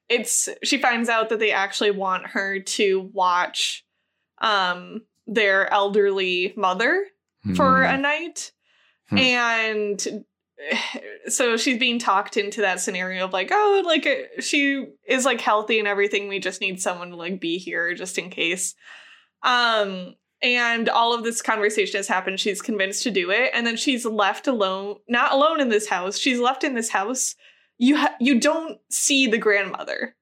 [0.08, 3.84] it's she finds out that they actually want her to watch
[4.38, 7.06] um their elderly mother
[7.54, 7.94] for hmm.
[7.94, 8.52] a night.
[9.08, 9.18] Hmm.
[9.18, 10.24] And
[11.28, 15.40] so she's being talked into that scenario of like, oh, like uh, she is like
[15.40, 16.28] healthy and everything.
[16.28, 18.74] We just need someone to like be here just in case.
[19.42, 22.40] Um, and all of this conversation has happened.
[22.40, 26.18] She's convinced to do it, and then she's left alone, not alone in this house.
[26.18, 27.34] She's left in this house.
[27.78, 30.16] You ha- you don't see the grandmother.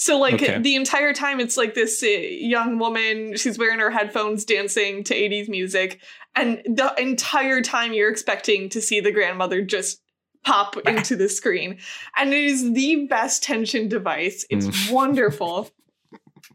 [0.00, 0.58] So like Okay.
[0.58, 3.36] the entire time, it's like this uh, young woman.
[3.36, 6.00] She's wearing her headphones, dancing to '80s music,
[6.34, 10.00] and the entire time you're expecting to see the grandmother just
[10.42, 11.80] pop into the screen,
[12.16, 14.46] and it is the best tension device.
[14.48, 14.90] It's Mm.
[14.90, 15.68] wonderful.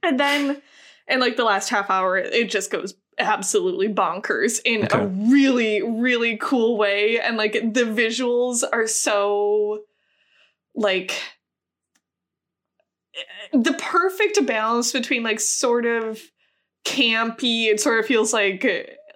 [0.01, 0.59] and then,
[1.07, 4.97] in like the last half hour, it just goes absolutely bonkers in Okay.
[4.97, 9.83] a really really cool way, and like the visuals are so
[10.73, 11.21] like
[13.53, 16.19] the perfect balance between like sort of
[16.85, 18.65] campy it sort of feels like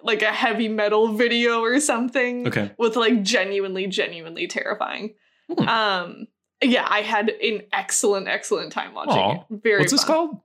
[0.02, 2.70] like a heavy metal video or something Okay.
[2.78, 5.14] with like genuinely genuinely terrifying
[5.52, 5.68] Hmm.
[5.68, 6.26] um
[6.62, 9.32] yeah i had an excellent excellent time watching Aw.
[9.50, 10.38] it very What's this called?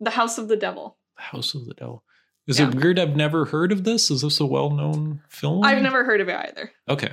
[0.00, 2.02] the house of the devil the House of the Devil.
[2.48, 2.68] Is Yeah.
[2.68, 4.10] it weird I've never heard of this?
[4.10, 5.62] Is this a well known film?
[5.64, 7.12] i've never heard of it either Okay.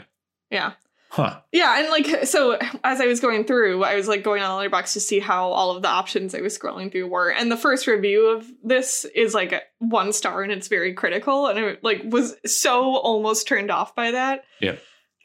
[0.49, 0.73] yeah
[1.11, 1.41] Huh.
[1.51, 4.93] Yeah, and like so as I was going through, I was like going on Letterboxd
[4.93, 7.29] to see how all of the options I was scrolling through were.
[7.29, 11.47] And the first review of this is like one star and it's very critical.
[11.47, 14.45] And I like was so almost turned off by that.
[14.61, 14.77] Yeah.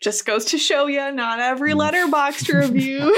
[0.02, 1.78] Just goes to show you not every mm.
[1.78, 3.14] Letterboxd review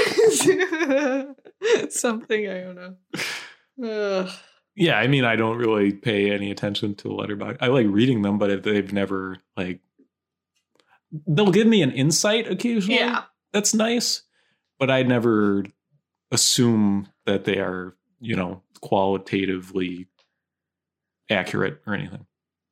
[1.61, 4.19] is something I don't know.
[4.21, 4.31] Ugh.
[4.75, 7.57] Yeah, I mean, I don't really pay any attention to Letterboxd.
[7.61, 9.79] I like reading them, but if they've never like,
[11.27, 12.99] they'll give me an insight occasionally.
[12.99, 13.23] Yeah.
[13.53, 14.23] that's nice,
[14.77, 15.65] but I never
[16.31, 20.07] assume that they are, you know, qualitatively
[21.29, 22.25] accurate or anything.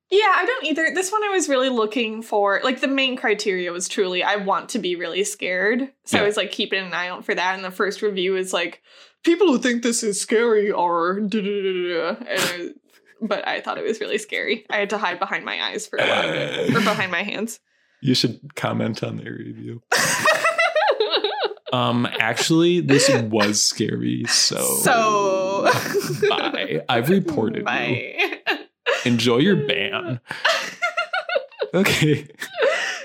[0.09, 0.89] Yeah, I don't either.
[0.93, 4.69] This one I was really looking for like the main criteria was truly I want
[4.69, 5.91] to be really scared.
[6.05, 6.23] So Yeah.
[6.23, 7.55] I was like keeping an eye out for that.
[7.55, 8.81] And the first review is like
[9.25, 12.69] people who think this is scary are da, da, da, da, da." and I,
[13.21, 14.65] but I thought it was really scary.
[14.69, 16.77] I had to hide behind my eyes for a while.
[16.77, 17.59] Or behind my hands.
[18.01, 19.81] You should comment on their review.
[21.73, 24.23] Um, actually, this was scary.
[24.25, 25.69] So, so
[26.29, 26.81] bye.
[26.87, 27.63] I've reported you.
[27.63, 28.39] Bye.
[29.05, 30.19] Enjoy your ban.
[31.73, 32.25] Okay.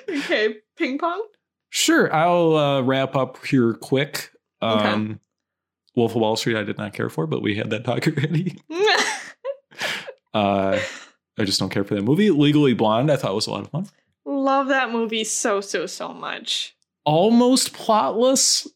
[0.08, 1.26] okay, ping pong.
[1.70, 4.30] Sure, I'll uh, wrap up here quick.
[4.60, 5.18] Um,
[5.96, 8.56] Wolf of Wall Street, I did not care for, but we had that talk already.
[10.32, 10.78] Uh,
[11.36, 12.30] I just don't care for that movie.
[12.30, 13.88] Legally Blonde, I thought it was a lot of fun.
[14.42, 16.74] Love that movie so so so much.
[17.04, 18.66] Almost plotless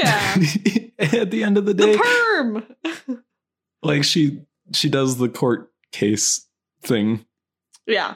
[0.00, 0.36] Yeah.
[0.98, 1.92] at the end of the day.
[1.92, 3.22] The perm.
[3.82, 4.42] like she
[4.72, 6.46] she does the court case
[6.82, 7.24] thing.
[7.86, 8.14] Yeah.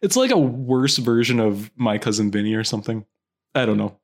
[0.00, 3.04] It's like a worse version of My Cousin Vinny or something.
[3.54, 3.98] I don't know.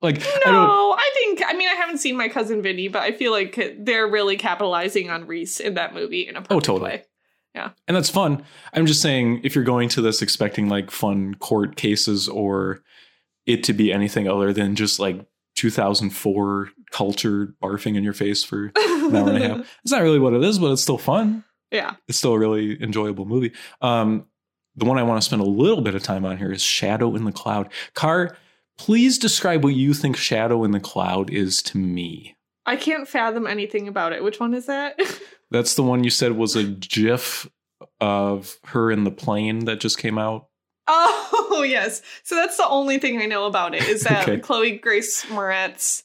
[0.00, 3.02] Like I don't No, I think I mean I haven't seen my cousin Vinny, but
[3.02, 6.52] I feel like they're really capitalizing on Reese in that movie in a oh, perfect
[6.52, 6.90] Oh, totally.
[6.90, 7.04] way.
[7.86, 8.44] And that's fun.
[8.72, 12.82] I'm just saying, if you're going to this expecting like fun court cases or
[13.46, 15.24] it to be anything other than just like
[15.56, 20.18] 2004 culture barfing in your face for an hour and a half, it's not really
[20.18, 21.44] what it is, but it's still fun.
[21.70, 21.94] yeah.
[22.08, 23.52] It's still a really enjoyable movie.
[23.80, 24.26] Um,
[24.76, 27.14] the one I want to spend a little bit of time on here is Shadow
[27.14, 27.70] in the Cloud.
[27.94, 28.36] Car,
[28.76, 32.36] please describe what you think Shadow in the Cloud is to me.
[32.66, 34.24] I can't fathom anything about it.
[34.24, 34.98] Which one is that?
[35.54, 37.48] That's the one you said was a GIF
[38.00, 40.48] of her in the plane that just came out.
[40.88, 42.02] oh yes.
[42.24, 44.40] So that's the only thing I know about it is that Okay.
[44.40, 46.02] Chloe Grace Moretz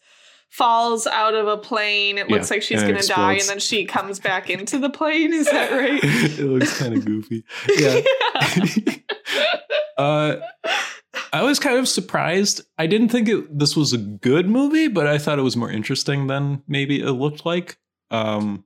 [0.49, 2.17] falls out of a plane.
[2.17, 5.33] It looks Yeah, like she's gonna die, and then she comes back into the plane.
[5.33, 5.99] Is that right?
[6.03, 7.43] it looks kind of goofy.
[7.77, 8.01] Yeah.
[9.97, 10.37] uh,
[11.33, 12.61] I was kind of surprised.
[12.77, 15.69] I didn't think it, this was a good movie, but I thought it was more
[15.71, 17.77] interesting than maybe it looked like.
[18.11, 18.63] Um,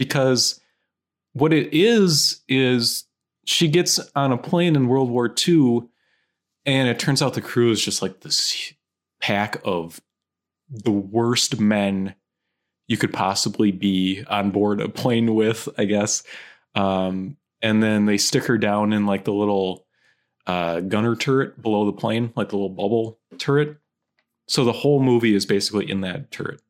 [0.00, 0.58] because
[1.34, 3.04] what it is is
[3.44, 5.82] she gets on a plane in World War II,
[6.64, 8.72] and it turns out the crew is just like this
[9.20, 10.00] pack of
[10.70, 12.14] the worst men
[12.88, 16.22] you could possibly be on board a plane with, I guess.
[16.74, 19.84] Um, and then they stick her down in like the little
[20.46, 23.76] uh, gunner turret below the plane, like the little bubble turret.
[24.48, 26.62] So the whole movie is basically in that turret.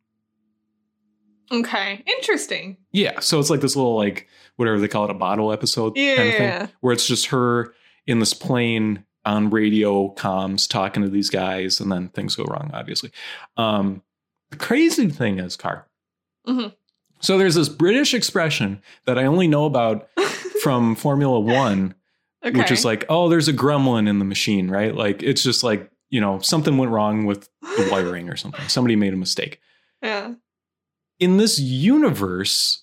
[1.51, 2.03] Okay.
[2.07, 2.77] Interesting.
[2.93, 6.11] Yeah, so it's like this little like whatever they call it a bottle episode kind
[6.21, 6.67] of thing, Yeah.
[6.81, 7.75] where it's just her
[8.07, 12.71] in this plane on radio comms talking to these guys, and then things go wrong.
[12.75, 13.11] Obviously,
[13.57, 14.03] um,
[14.51, 15.87] the crazy thing is, car.
[16.47, 16.75] Mhm.
[17.21, 20.09] So there's this British expression that I only know about
[20.63, 21.95] from Formula One,
[22.45, 22.59] okay.
[22.59, 24.95] which is like, oh, there's a gremlin in the machine, right?
[24.95, 28.67] Like it's just like you know something went wrong with the wiring or something.
[28.69, 29.61] Somebody made a mistake
[30.03, 30.33] yeah.
[31.21, 32.83] In this universe,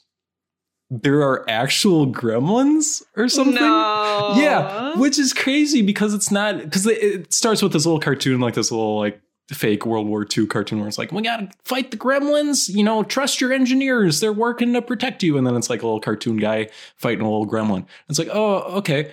[0.90, 3.56] there are actual gremlins or something.
[3.56, 4.34] No.
[4.38, 8.54] Yeah, which is crazy because it's not because it starts with this little cartoon, like
[8.54, 9.20] this little like
[9.52, 12.70] fake World War II cartoon where it's like, we gotta fight the gremlins.
[12.70, 15.38] You know, trust your engineers; they're working to protect you.
[15.38, 17.86] And then it's like a little cartoon guy fighting a little gremlin.
[18.08, 19.12] It's like, oh, okay.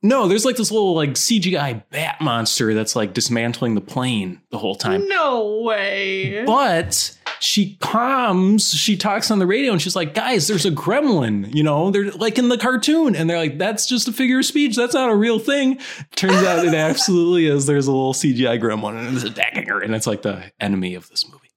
[0.00, 4.58] No, there's like this little like CGI bat monster that's like dismantling the plane the
[4.58, 5.08] whole time.
[5.08, 6.44] No way.
[6.44, 11.54] But she comes, she talks on the radio and she's like, guys, there's a gremlin,
[11.54, 13.16] you know, they're like in the cartoon.
[13.16, 14.76] And they're like, that's just a figure of speech.
[14.76, 15.78] That's not a real thing.
[16.16, 17.66] Turns out it absolutely is.
[17.66, 19.80] There's a little CGI gremlin and it's attacking her.
[19.80, 21.50] And it's like the enemy of this movie.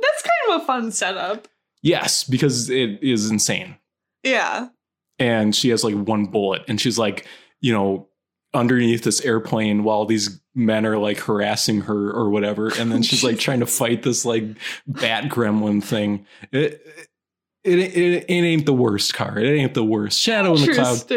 [0.00, 1.48] That's kind of a fun setup.
[1.82, 3.76] Yes, because it is insane.
[4.22, 4.68] Yeah.
[5.18, 7.26] And she has like one bullet and she's like,
[7.60, 8.08] you know,
[8.54, 12.68] underneath this airplane while these men are like harassing her or whatever.
[12.78, 14.44] And then she's like trying to fight this like
[14.86, 16.26] bat gremlin thing.
[16.52, 16.84] It,
[17.64, 19.38] it, it, it ain't the worst car.
[19.38, 20.18] It ain't the worst.
[20.20, 21.12] Shadow in the cloud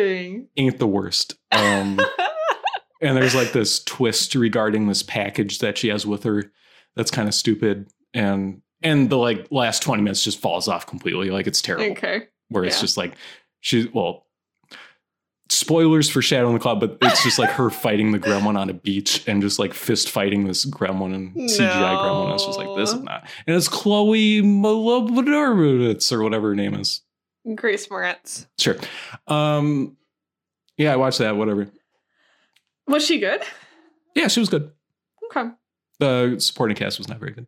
[0.57, 1.35] ain't the worst.
[1.51, 1.99] Um,
[3.01, 6.51] and there's like this twist regarding this package that she has with her
[6.95, 11.29] that's kind of stupid and and the like last 20 minutes just falls off completely
[11.29, 12.27] like it's terrible Okay.
[12.49, 13.15] where it's just like
[13.59, 14.24] she well
[15.49, 18.69] spoilers for shadow in the cloud but it's just like her fighting the gremlin on
[18.69, 22.67] a beach and just like fist fighting this gremlin and cgi gremlin it's just like
[22.75, 23.01] this is No.
[23.03, 27.01] not and it's chloe Malobodorowitz or whatever her name is
[27.55, 28.47] Grace Moretz.
[28.57, 28.75] sure
[29.27, 29.95] um
[30.77, 31.67] yeah i watched that whatever
[32.87, 33.41] Was she good?
[34.15, 34.71] yeah she was good
[35.25, 35.49] Okay.
[35.99, 37.45] the supporting cast was not very good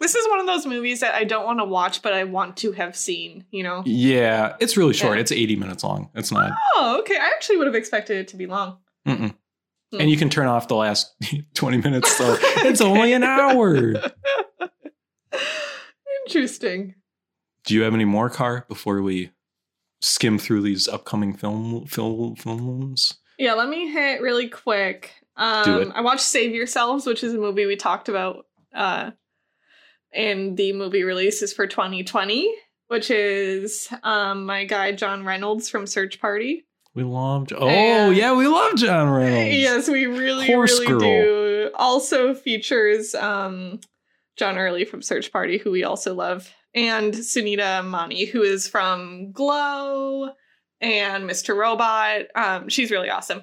[0.00, 2.56] This is one of those movies that I don't want to watch, but I want
[2.58, 3.82] to have seen, you know?
[3.86, 5.20] yeah it's really short Yeah.
[5.20, 7.16] it's 80 minutes long it's not Oh, okay.
[7.16, 8.78] I actually would have expected it to be long.
[9.06, 9.34] Mm-mm.
[9.92, 10.00] Hmm.
[10.00, 11.14] and you can turn off the last
[11.54, 13.92] 20 minutes so it's only an hour
[16.26, 16.94] Interesting.
[17.66, 19.32] Do you have any more car before we
[20.00, 23.14] skim through these upcoming film film films?
[23.38, 25.12] Yeah, let me hit really quick.
[25.36, 25.88] Um, Do it.
[25.94, 29.10] I watched Save Yourselves, which is a movie we talked about uh,
[30.12, 32.52] in the movie releases for 2020,
[32.88, 36.66] which is um, my guy John Reynolds from Search Party.
[36.94, 37.52] We loved.
[37.56, 39.56] Oh And- yeah, we love John Reynolds.
[39.56, 40.98] Yes, we really, Horse really Girl.
[41.00, 41.70] do.
[41.76, 43.78] Also features um,
[44.36, 49.30] John Early from Search Party, who we also love, and Sunita Mani, who is from
[49.32, 50.30] Glow
[50.80, 51.56] and Mr.
[51.56, 52.22] Robot.
[52.34, 53.42] Um, she's really awesome.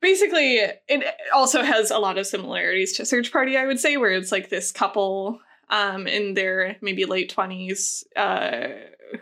[0.00, 1.04] Basically, it
[1.34, 4.50] also has a lot of similarities to Search Party, I would say, where it's like
[4.50, 5.40] this couple
[5.70, 8.68] um, in their maybe late 20s uh,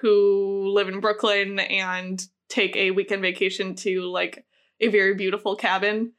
[0.00, 4.44] who live in Brooklyn and take a weekend vacation to like
[4.80, 6.12] a very beautiful cabin.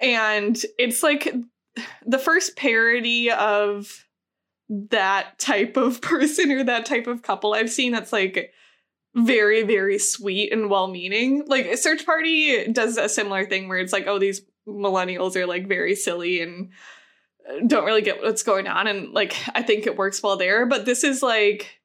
[0.00, 1.32] And it's like
[2.06, 4.06] the first parody of
[4.68, 8.52] that type of person or that type of couple I've seen that's like
[9.14, 11.44] very, very sweet and well meaning.
[11.46, 15.68] Like Search Party does a similar thing where it's like, oh, these millennials are like
[15.68, 16.70] very silly and
[17.66, 18.86] don't really get what's going on.
[18.86, 20.66] And like, I think it works well there.
[20.66, 21.80] But this is like,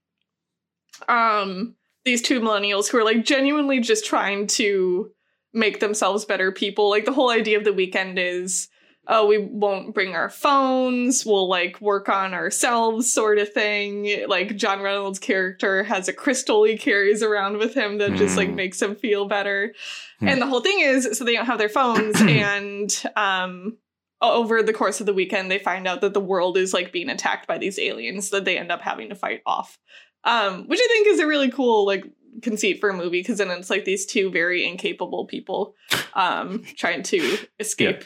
[1.08, 5.12] um, these two millennials who are like genuinely just trying to
[5.54, 6.90] make themselves better people.
[6.90, 8.68] Like the whole idea of the weekend is,
[9.08, 14.24] oh, we won't bring our phones, we'll like work on ourselves, sort of thing.
[14.28, 18.50] Like John Reynolds' character has a crystal he carries around with him that just like
[18.50, 18.56] Hmm.
[18.56, 19.74] makes him feel better.
[20.20, 20.28] Hmm.
[20.28, 23.78] And the whole thing is, so they don't have their phones, and um,
[24.22, 27.10] over the course of the weekend, they find out that the world is like being
[27.10, 29.78] attacked by these aliens that they end up having to fight off.
[30.26, 32.04] Um, which I think is a really cool like
[32.42, 35.76] conceit for a movie because then it's like these two very incapable people
[36.14, 38.04] um trying to escape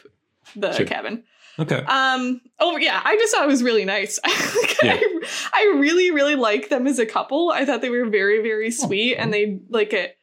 [0.56, 0.86] the Sure.
[0.86, 1.24] cabin.
[1.60, 1.78] Okay.
[1.88, 4.20] Um oh yeah, I just thought it was really nice.
[4.62, 4.98] Like, Yeah.
[5.02, 7.50] I, I really, really like them as a couple.
[7.52, 9.22] I thought they were very, very sweet Aw.
[9.22, 10.18] and they like it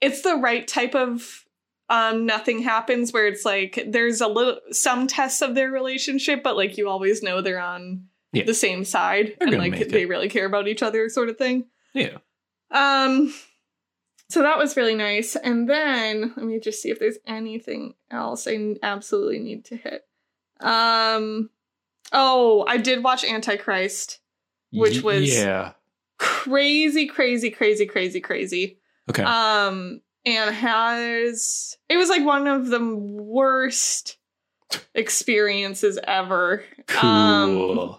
[0.00, 1.44] it's the right type of
[1.90, 6.56] um nothing happens where it's like there's a little some tests of their relationship, but
[6.56, 8.44] like you always know they're on Yeah.
[8.44, 11.66] the same side They're and like they really care about each other sort of thing.
[11.94, 12.18] Yeah.
[12.70, 13.32] Um
[14.30, 15.36] so that was really nice.
[15.36, 20.02] And then let me just see if there's anything else I absolutely need to hit.
[20.60, 21.48] Um
[22.12, 24.18] oh, I did watch Antichrist.
[24.70, 25.72] Which was- yeah.
[26.18, 28.78] Crazy, crazy, crazy, crazy, crazy.
[29.08, 29.22] Okay.
[29.22, 30.02] Um
[30.36, 34.18] and has it was like one of the worst
[34.94, 36.64] experiences ever.
[37.02, 37.96] Um,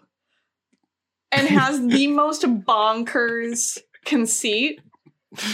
[1.32, 4.82] and has the most bonkers conceit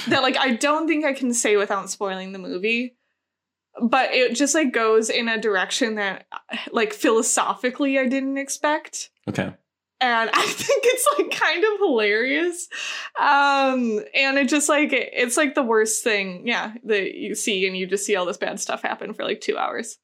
[0.07, 2.95] that like I don't think I can say without spoiling the movie.
[3.81, 6.27] But it just like goes in a direction that
[6.71, 9.09] like philosophically I didn't expect.
[9.29, 9.53] okay.
[10.05, 12.67] And I think it's like kind of hilarious.
[13.19, 17.65] Um and it just like it- it's like the worst thing, yeah, that you see
[17.67, 19.97] and you just see all this bad stuff happen for like 2 hours.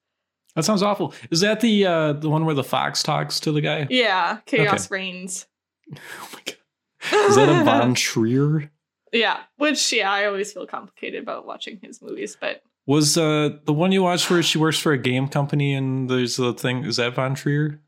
[0.55, 1.13] That sounds awful.
[1.29, 3.87] Is that the uh the one where the fox talks to the guy?
[3.89, 5.47] Yeah, chaos reigns.
[5.97, 7.29] Oh my god.
[7.29, 8.71] Is that a Von Trier?
[9.11, 13.73] Yeah, which yeah, I always feel complicated about watching his movies, but Was uh the
[13.73, 16.95] one you watched where she works for a game company and there's the thing is
[16.97, 17.81] that Von Trier?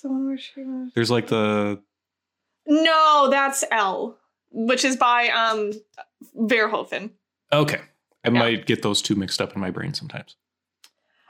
[0.00, 1.82] So where she was- There's like the
[2.66, 4.16] No, that's Elle,
[4.52, 5.72] which is by um
[6.36, 7.10] Verhoeven.
[7.52, 7.80] Okay.
[8.24, 8.38] I Yeah.
[8.38, 10.36] might get those two mixed up in my brain sometimes.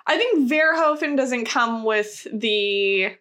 [0.07, 3.17] I think Verhoeven doesn't come with the.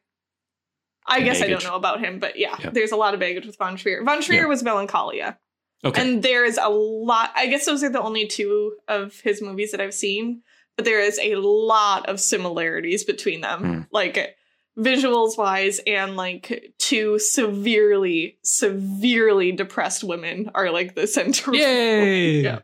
[1.10, 2.72] I guess I don't know about him, but yeah, Yeah.
[2.72, 4.04] there's a lot of baggage with Von Trier.
[4.04, 4.48] Von Trier Yeah.
[4.48, 5.40] was Melancholia,
[5.86, 6.02] Okay.
[6.02, 7.32] and there is a lot.
[7.36, 10.44] I guess those are the only two of his movies that I've seen,
[10.76, 13.82] but there is a lot of similarities between them, Hmm.
[13.92, 14.36] like
[14.78, 21.54] visuals wise, and like two severely, severely depressed women are like the center.
[21.54, 22.42] Yay.
[22.42, 22.60] yeah,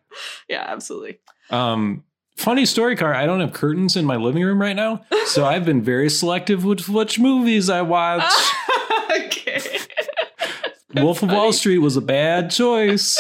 [0.48, 1.20] yeah, absolutely.
[1.50, 2.04] Um
[2.36, 3.14] Funny story, Car.
[3.14, 6.66] I don't have curtains in my living room right now, so I've been very selective
[6.66, 8.24] with which movies I watch.
[9.12, 9.62] okay.
[10.96, 11.54] Wolf of Wall.
[11.54, 13.18] Street was a bad choice.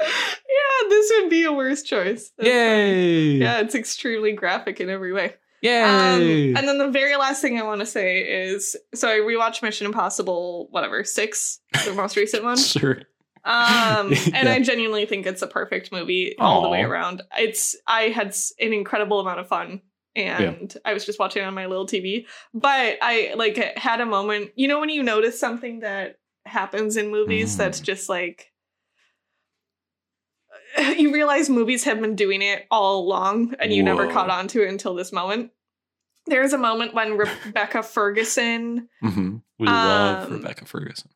[0.00, 2.32] Yeah, this would be a worse choice.
[2.36, 3.34] That's Yay!
[3.34, 3.42] fine.
[3.42, 5.34] Yeah, it's extremely graphic in every way.
[5.64, 6.50] Yay!
[6.50, 9.62] Um, and then the very last thing I want to say is so I rewatched
[9.62, 12.56] Mission Impossible, whatever, six, the most recent one.
[12.58, 13.02] sure.
[13.46, 14.12] Um, and
[14.46, 14.52] Yeah.
[14.52, 17.22] I genuinely think it's a perfect movie all the way around.
[17.38, 19.80] It's I had an incredible amount of fun,
[20.14, 22.26] and I was just watching it on my little TV.
[22.52, 24.50] But I like had a moment.
[24.56, 27.58] You know when you notice something that happens in movies Mm.
[27.58, 28.50] that's just like
[30.98, 34.62] you realize movies have been doing it all along, and you never caught on to
[34.62, 35.50] it until this moment.
[36.26, 41.10] There's a moment when Rebecca Ferguson, hmm We love Um, Rebecca Ferguson.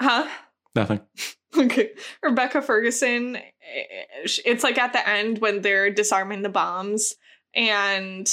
[0.00, 0.28] huh?
[0.74, 1.00] Nothing.
[1.56, 1.92] Okay.
[2.22, 7.14] Rebecca Ferguson, it's like at the end when they're disarming the bombs
[7.54, 8.28] and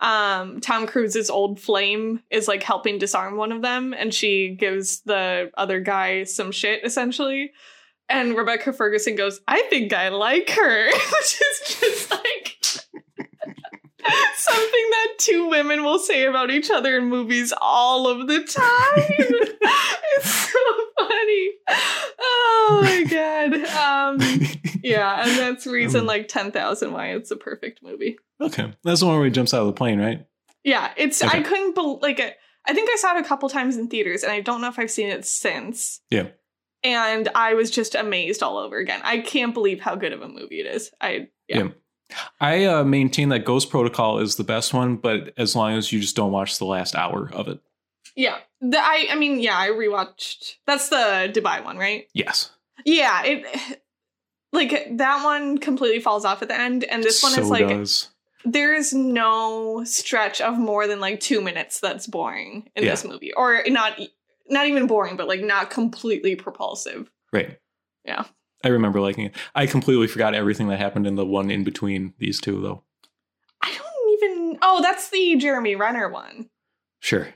[0.00, 5.02] um Tom Cruise's old flame is like helping disarm one of them and she gives
[5.02, 7.52] the other guy some shit essentially.
[8.08, 12.56] And Rebecca Ferguson goes, "I think I like her." Which is just like
[14.36, 19.04] something that two women will say about each other in movies all of the time.
[20.16, 20.58] it's so
[20.98, 21.50] funny.
[22.20, 23.54] Oh my god.
[23.64, 24.40] Um
[24.82, 28.18] yeah, and that's reason Um, like 10,000 why it's a perfect movie.
[28.40, 30.26] okay, that's the one where he jumps out of the plane, right?
[30.64, 32.20] Yeah, it's I couldn't believe like
[32.66, 34.78] I think I saw it a couple times in theaters and I don't know if
[34.78, 36.00] I've seen it since.
[36.10, 36.28] Yeah.
[36.84, 39.00] And I was just amazed all over again.
[39.02, 40.90] I can't believe how good of a movie it is.
[41.00, 41.58] I yeah.
[41.58, 41.68] Yeah.
[42.40, 46.00] I uh, maintain that Ghost Protocol is the best one, but as long as you
[46.00, 47.60] just don't watch the last hour of it.
[48.16, 48.38] Yeah.
[48.60, 50.56] The, I I mean, yeah, I rewatched.
[50.66, 52.06] That's the Dubai one, right?
[52.14, 52.50] Yes.
[52.84, 53.80] Yeah, it
[54.52, 57.68] like that one completely falls off at the end and this one so is like
[57.68, 58.08] does.
[58.44, 62.92] there is no stretch of more than like 2 minutes that's boring in Yeah.
[62.92, 64.00] this movie or not
[64.48, 67.10] not even boring but like not completely propulsive.
[67.32, 67.58] Right.
[68.06, 68.24] Yeah.
[68.64, 69.34] I remember liking it.
[69.54, 72.82] I completely forgot everything that happened in the one in between these two, though.
[73.62, 76.48] I don't even Oh, that's the Jeremy Renner one.
[77.00, 77.28] Sure.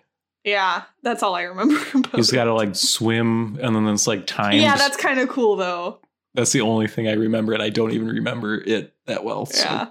[0.45, 2.16] Yeah, that's all I remember about.
[2.16, 4.55] He's got to like swim, and then it's like time.
[4.59, 6.01] Yeah, that's kind of cool though.
[6.35, 9.47] that's the only thing I remember, and I don't even remember it that well.
[9.47, 9.87] so- Yeah.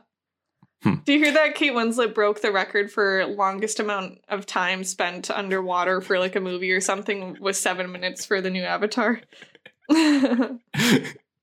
[0.84, 0.95] Hmm.
[1.05, 5.29] Do you hear that Kate Winslet broke the record for longest amount of time spent
[5.29, 9.21] underwater for like a movie or something was seven minutes for the new Avatar?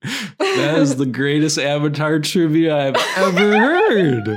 [0.02, 4.28] that is the greatest Avatar trivia I've ever heard.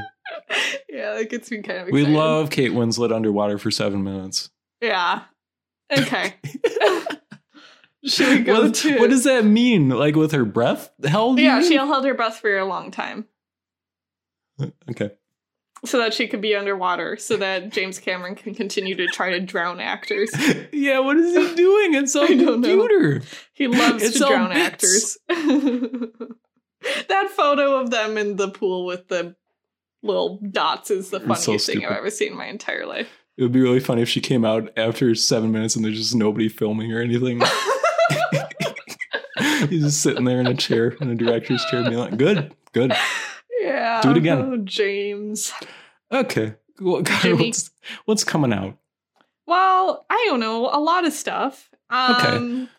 [0.90, 2.18] yeah, that gets me kind of We excited.
[2.18, 4.50] love Kate Winslet underwater for seven minutes.
[4.82, 5.22] Yeah.
[5.96, 6.36] Okay.
[8.06, 9.90] Should we go What, to what does that mean?
[9.90, 11.40] Like with her breath held?
[11.40, 13.26] Yeah, she held her breath for a long time.
[14.90, 15.12] Okay.
[15.84, 19.40] So that she could be underwater, so that James Cameron can continue to try to
[19.40, 20.30] drown actors.
[20.72, 21.96] yeah, what is he doing?
[21.96, 23.20] It's on I don't know.
[23.54, 25.18] He loves It's to drown bits.
[25.28, 26.08] actors.
[27.10, 29.36] that photo of them in the pool with the
[30.04, 33.10] little dots is the It's so funniest thing I've ever seen in my entire life.
[33.38, 36.14] It would be really funny if she came out after seven minutes and there's just
[36.14, 37.42] nobody filming or anything.
[39.68, 42.94] He's just sitting there in a chair, in a director's chair, being like, good, good.
[43.96, 44.02] Yeah.
[44.02, 44.38] Do it again.
[44.40, 45.52] Oh, James.
[46.12, 46.56] Okay.
[46.80, 47.72] Well, what's,
[48.06, 48.78] what's coming out?
[49.46, 50.70] Well, I don't know.
[50.72, 51.70] A lot of stuff.
[51.90, 52.70] Um,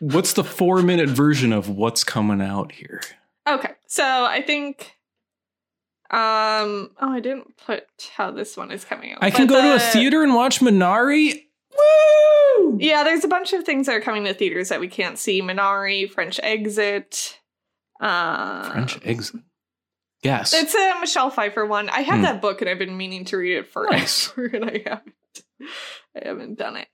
[0.00, 3.00] What's the four minute version of what's coming out here?
[3.48, 3.70] Okay.
[3.86, 4.92] So I think.
[6.10, 6.90] Um.
[7.00, 7.84] Oh, I didn't put
[8.16, 9.18] how this one is coming out.
[9.22, 11.44] I can go to a theater and watch Minari.
[11.72, 12.76] Woo!
[12.80, 15.40] Yeah, there's a bunch of things that are coming to theaters that we can't see.
[15.40, 17.38] Minari, French Exit.
[18.00, 19.40] Uh, French exit.
[20.22, 20.52] Yes.
[20.54, 21.88] It's a Michelle Pfeiffer one.
[21.88, 22.22] I have Hmm.
[22.22, 25.14] that book and I've been meaning to read it forever, and I haven't.
[26.16, 26.88] I haven't done it.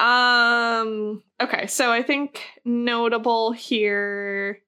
[0.00, 1.22] Um.
[1.42, 4.60] Okay, so I think notable here.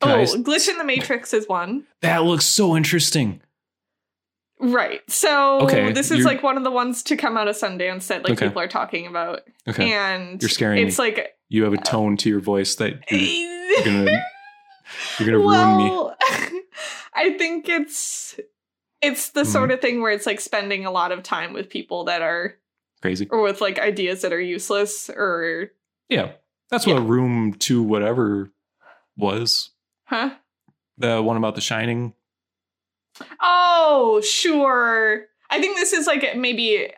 [0.00, 1.84] Can oh, Glitch in the Matrix is one.
[2.02, 3.40] that looks so interesting.
[4.60, 5.00] Right.
[5.08, 8.06] So Okay, this is you're- like one of the ones to come out of Sundance
[8.08, 8.46] that like Okay.
[8.48, 9.92] people are talking about, Okay.
[9.92, 11.04] and You're scaring it's me.
[11.04, 14.10] like You have a tone to your voice that you're, you're gonna
[15.18, 16.57] you're gonna ruin me.
[17.18, 18.38] I think it's
[19.02, 19.46] it's the Mhm.
[19.46, 22.56] sort of thing where it's like spending a lot of time with people that are
[23.02, 23.28] Crazy.
[23.30, 25.70] or with like ideas that are useless or
[26.08, 26.32] Yeah.
[26.70, 26.94] That's Yeah.
[26.94, 28.50] what room two whatever
[29.16, 29.70] was.
[30.06, 30.30] huh?
[30.96, 32.14] The one about the shining.
[33.40, 35.26] Oh, sure.
[35.50, 36.92] I think this is like maybe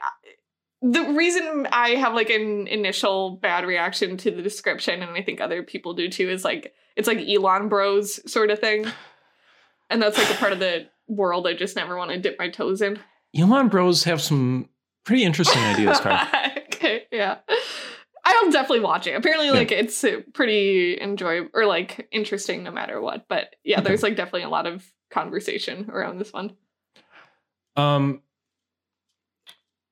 [0.83, 5.41] the reason I have like an initial bad reaction to the description, and I think
[5.41, 8.87] other people do too, is like it's like Elon Bros sort of thing,
[9.91, 12.49] and that's like a part of the world I just never want to dip my
[12.49, 12.99] toes in.
[13.37, 14.69] Elon Bros have some
[15.05, 16.27] pretty interesting ideas, Car.
[16.75, 17.39] okay, yeah.
[18.25, 19.13] I'll definitely watch it.
[19.15, 19.53] Apparently, Yeah.
[19.55, 23.27] like it's uh, pretty enjoyable or like interesting no matter what.
[23.29, 23.89] But yeah, Okay.
[23.89, 26.53] there's like definitely a lot of conversation around this one.
[27.77, 28.23] Um,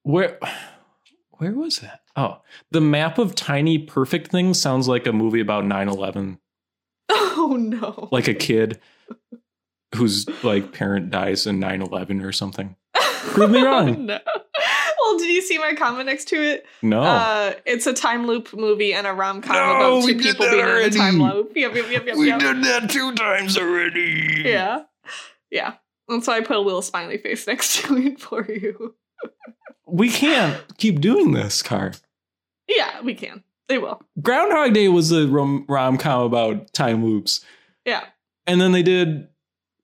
[0.02, 0.38] where
[1.38, 2.00] where was that?
[2.16, 6.38] Oh, the map of tiny perfect things sounds like a movie about 9-11.
[7.40, 8.08] Oh no!
[8.10, 8.80] like a kid
[9.94, 12.76] whose like parent dies in 9-11 or something.
[12.94, 14.06] Prove me wrong.
[14.06, 14.18] no.
[15.00, 16.66] Well, did you see my comment next to it?
[16.82, 17.00] No.
[17.00, 20.52] Uh, it's a time loop movie and a rom com No, about two people that
[20.52, 21.52] being in a time loop.
[21.56, 22.40] Yep, yep, yep, yep, yep.
[22.40, 24.42] did that two times already.
[24.44, 24.82] Yeah,
[25.50, 25.74] yeah.
[26.08, 28.94] And so I put a little smiley face next to it for you.
[29.86, 31.92] We can't keep doing this, Car.
[32.68, 33.42] Yeah, we can.
[33.68, 34.02] They will.
[34.20, 35.64] Groundhog Day was a rom
[35.98, 37.44] com about time loops.
[37.86, 38.04] Yeah,
[38.46, 39.28] And then they did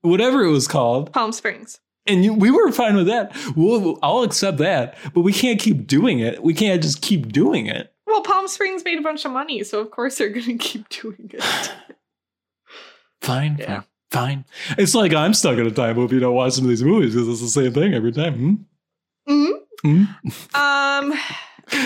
[0.05, 1.12] whatever it was called.
[1.12, 1.80] Palm Springs.
[2.07, 3.34] And you, we were fine with that.
[3.57, 4.96] We'll, I'll accept that.
[5.14, 6.42] But we can't keep doing it.
[6.42, 7.92] We can't just keep doing it.
[8.07, 10.88] Well, Palm Springs made a bunch of money, so of course they're going to keep
[10.90, 11.42] doing it.
[13.22, 13.82] Fine, Yeah.
[14.11, 14.76] fine, fine.
[14.78, 17.14] It's like I'm stuck in a time loop, you know, watching some of these movies
[17.14, 18.66] because it's the same thing every time.
[19.26, 19.42] Hmm?
[19.82, 20.05] hmm
[20.55, 20.55] Hmm?
[20.55, 21.18] Um,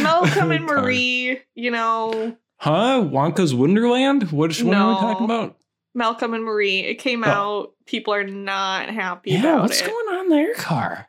[0.02, 3.02] Malcolm and Marie, you know, Huh?
[3.08, 4.32] Wonka's Wonderland?
[4.32, 5.56] What, what are we talking about?
[5.98, 6.80] Malcolm and Marie.
[6.80, 7.28] It came Oh.
[7.28, 7.72] out.
[7.86, 9.86] People are not happy Yeah, about what's it.
[9.86, 11.08] going on there, Car?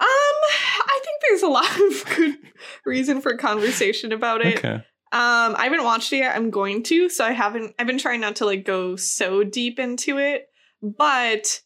[0.00, 2.36] Um, I think there's a lot of good
[2.84, 4.58] reason for conversation about it.
[4.58, 4.74] Okay.
[5.12, 6.34] Um, I haven't watched it yet.
[6.34, 7.74] I'm going to, so I haven't.
[7.78, 10.48] I've been trying not to like go so deep into it,
[10.82, 11.60] but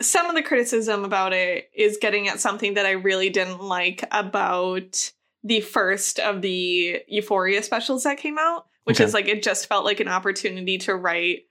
[0.00, 4.04] some of the criticism about it is getting at something that I really didn't like
[4.10, 5.12] about
[5.44, 9.04] the first of the Euphoria specials that came out, which Okay.
[9.04, 11.42] is like it just felt like an opportunity to write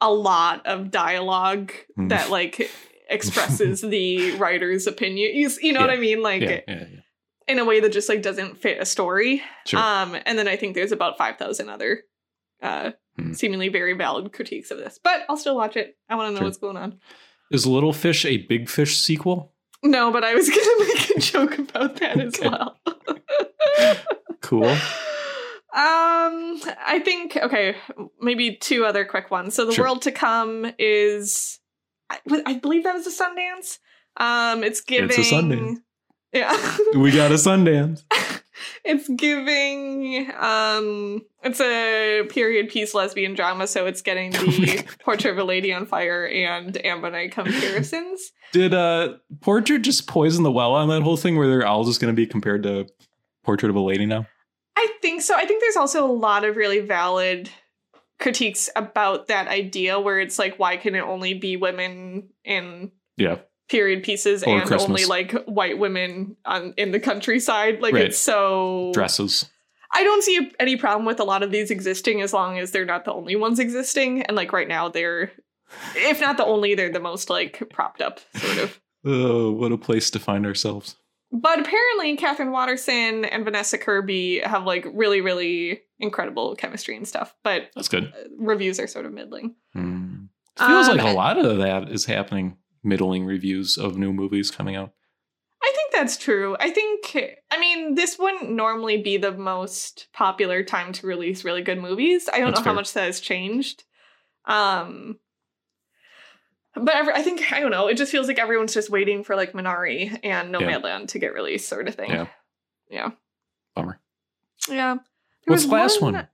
[0.00, 2.08] a lot of dialogue Hmm.
[2.08, 2.70] that like
[3.08, 5.34] expresses the writer's opinion.
[5.34, 6.22] You, you know what I mean?
[6.22, 7.00] Like Yeah, yeah, yeah.
[7.48, 9.42] in a way that just like doesn't fit a story.
[9.66, 9.78] Sure.
[9.80, 12.02] Um, and then I think there's about five thousand other
[12.62, 13.32] uh Hmm.
[13.32, 14.98] seemingly very valid critiques of this.
[15.02, 15.96] But I'll still watch it.
[16.08, 16.46] I want to know Sure.
[16.46, 16.98] what's going on.
[17.52, 19.52] Is Little Fish a Big Fish sequel?
[19.84, 22.76] No, but I was gonna make a joke about that as well.
[24.40, 24.76] Cool.
[25.74, 27.74] Um, I think okay,
[28.20, 29.54] maybe two other quick ones.
[29.54, 29.86] So the Sure.
[29.86, 31.58] world to come is,
[32.08, 33.78] I, I believe that was a Sundance.
[34.16, 35.10] Um, it's giving.
[35.10, 35.78] It's a Sundance.
[36.32, 36.76] Yeah.
[36.94, 38.04] we got a Sundance.
[38.84, 45.38] it's giving um it's a period piece lesbian drama so it's getting the portrait of
[45.38, 50.88] a lady on fire and Ammonite comparisons Did uh Portrait just poison the well on
[50.88, 52.86] that whole thing where they're all just going to be compared to
[53.42, 54.26] Portrait of a Lady now?
[54.76, 57.48] I think so i think there's also a lot of really valid
[58.18, 63.38] critiques about that idea where it's like why can it only be women in Yeah.
[63.68, 64.88] period pieces Or and Christmas.
[64.88, 68.06] only like white women on in the countryside like Right.
[68.06, 69.50] it's so Dresses.
[69.96, 72.84] I don't see any problem with a lot of these existing as long as they're
[72.84, 74.22] not the only ones existing.
[74.22, 75.30] And like right now, they're,
[75.94, 78.80] if not the only, they're the most like propped up, sort of.
[79.04, 80.96] Oh, what a place to find ourselves.
[81.36, 87.34] But apparently, Katherine Waterston and Vanessa Kirby have like really, really incredible chemistry and stuff.
[87.42, 88.04] But That's good.
[88.14, 89.56] uh, reviews are sort of middling.
[89.72, 90.26] Hmm.
[90.56, 92.56] Feels Um, like a lot of that is happening.
[92.84, 94.92] Middling reviews of new movies coming out.
[95.60, 96.56] I think that's true.
[96.60, 97.16] I think,
[97.50, 102.28] I mean, this wouldn't normally be the most popular time to release really good movies.
[102.32, 102.72] I don't That's know fair.
[102.72, 103.82] how much that has changed.
[104.44, 105.18] Um,
[106.74, 109.36] but every, I think, I don't know, it just feels like everyone's just waiting for
[109.36, 112.10] like Minari and Nomadland to get released, sort of thing.
[112.10, 112.26] Yeah.
[112.90, 113.10] Yeah.
[113.74, 114.00] Bummer.
[114.68, 114.94] Yeah.
[114.94, 115.02] There
[115.52, 116.28] What's was the last one?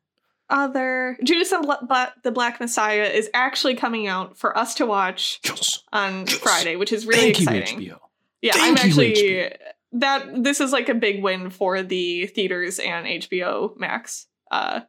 [0.48, 5.38] Other Judas and Bla- the Black Messiah is actually coming out for us to watch
[5.44, 5.84] Yes.
[5.92, 6.34] on Yes.
[6.38, 7.80] Friday, which is really Thank exciting.
[7.80, 7.98] you, HBO.
[8.42, 9.56] Yeah, Thank I'm actually HBO.
[9.92, 14.80] that this is like a big win for the theaters and HBO Max uh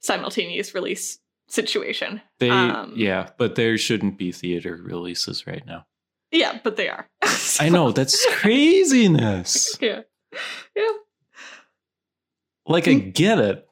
[0.00, 1.18] simultaneous release
[1.50, 2.20] situation.
[2.38, 5.86] They, Um, yeah, but there shouldn't be theater releases right now.
[6.32, 7.08] Yeah, but they are.
[7.60, 9.76] I know that's craziness.
[9.80, 10.00] yeah.
[10.76, 10.88] Yeah.
[12.66, 13.66] Like I get it,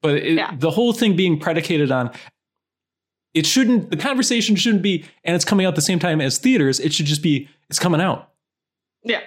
[0.00, 0.54] but it, Yeah.
[0.56, 2.10] the whole thing being predicated on
[3.34, 3.90] it shouldn't.
[3.90, 6.80] The conversation shouldn't be, and it's coming out the same time as theaters.
[6.80, 8.30] It should just be, it's coming out.
[9.04, 9.20] Yeah.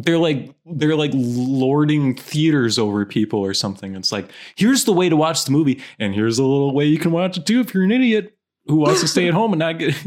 [0.00, 3.96] They're like they're like lording theaters over people or something.
[3.96, 6.98] It's like here's the way to watch the movie, and here's a little way you
[6.98, 9.60] can watch it too if you're an idiot who wants to stay at home and
[9.60, 9.94] not get.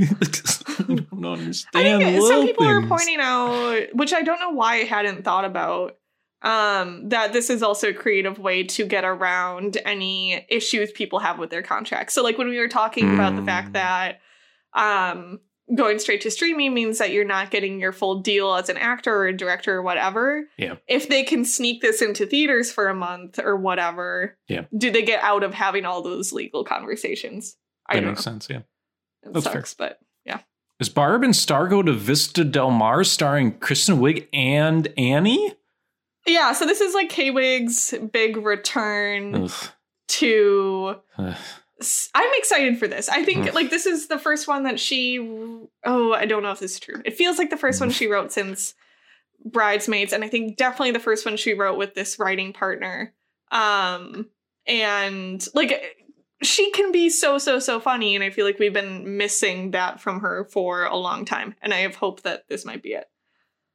[0.79, 2.01] I don't I understand.
[2.03, 5.97] think some people are pointing out, which I don't know why I hadn't thought about,
[6.41, 11.37] um, that this is also a creative way to get around any issues people have
[11.39, 12.13] with their contracts.
[12.13, 13.45] So, like when we were talking about the Mm.
[13.45, 14.21] fact that
[14.73, 15.39] um,
[15.75, 19.13] going straight to streaming means that you're not getting your full deal as an actor
[19.15, 20.45] or a director or whatever.
[20.57, 20.75] Yeah.
[20.87, 24.65] If they can sneak this into theaters for a month or whatever, Yeah.
[24.77, 27.55] do they get out of having all those legal conversations?
[27.87, 28.31] I That makes know.
[28.33, 28.47] sense.
[28.49, 28.61] Yeah.
[29.23, 29.53] It That's fair.
[29.55, 30.39] sucks, but yeah.
[30.79, 35.53] Is Barb and Star go to Vista Del Mar starring Kristen Wiig and Annie?
[36.27, 36.53] yeah.
[36.53, 39.51] So this is like K Wiig's big return Ugh.
[40.09, 41.35] to Ugh.
[42.13, 43.09] I'm excited for this.
[43.09, 43.53] I think Mm.
[43.53, 45.17] like this is the first one that she
[45.85, 47.01] oh, I don't know if this is true.
[47.05, 48.73] It feels like the first one she wrote since
[49.43, 53.13] Bridesmaids and I think definitely the first one she wrote with this writing partner.
[53.51, 54.29] Um
[54.67, 55.97] and like
[56.43, 59.99] she can be so so so funny and I feel like we've been missing that
[59.99, 63.05] from her for a long time and I have hope that this might be it.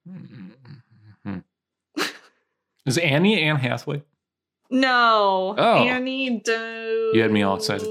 [0.08, 1.42] Mhm.
[3.02, 4.02] Annie Anne Hathaway?
[4.70, 5.54] No.
[5.56, 5.84] Oh.
[5.84, 7.88] Annie do You had me all excited.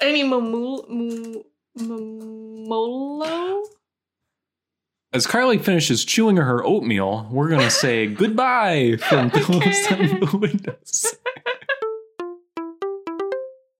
[0.00, 0.82] Annie Mumolo?
[5.12, 9.40] As Carly finishes chewing her oatmeal, we're going to say goodbye from Okay.
[9.40, 11.16] Ghost on the Windows.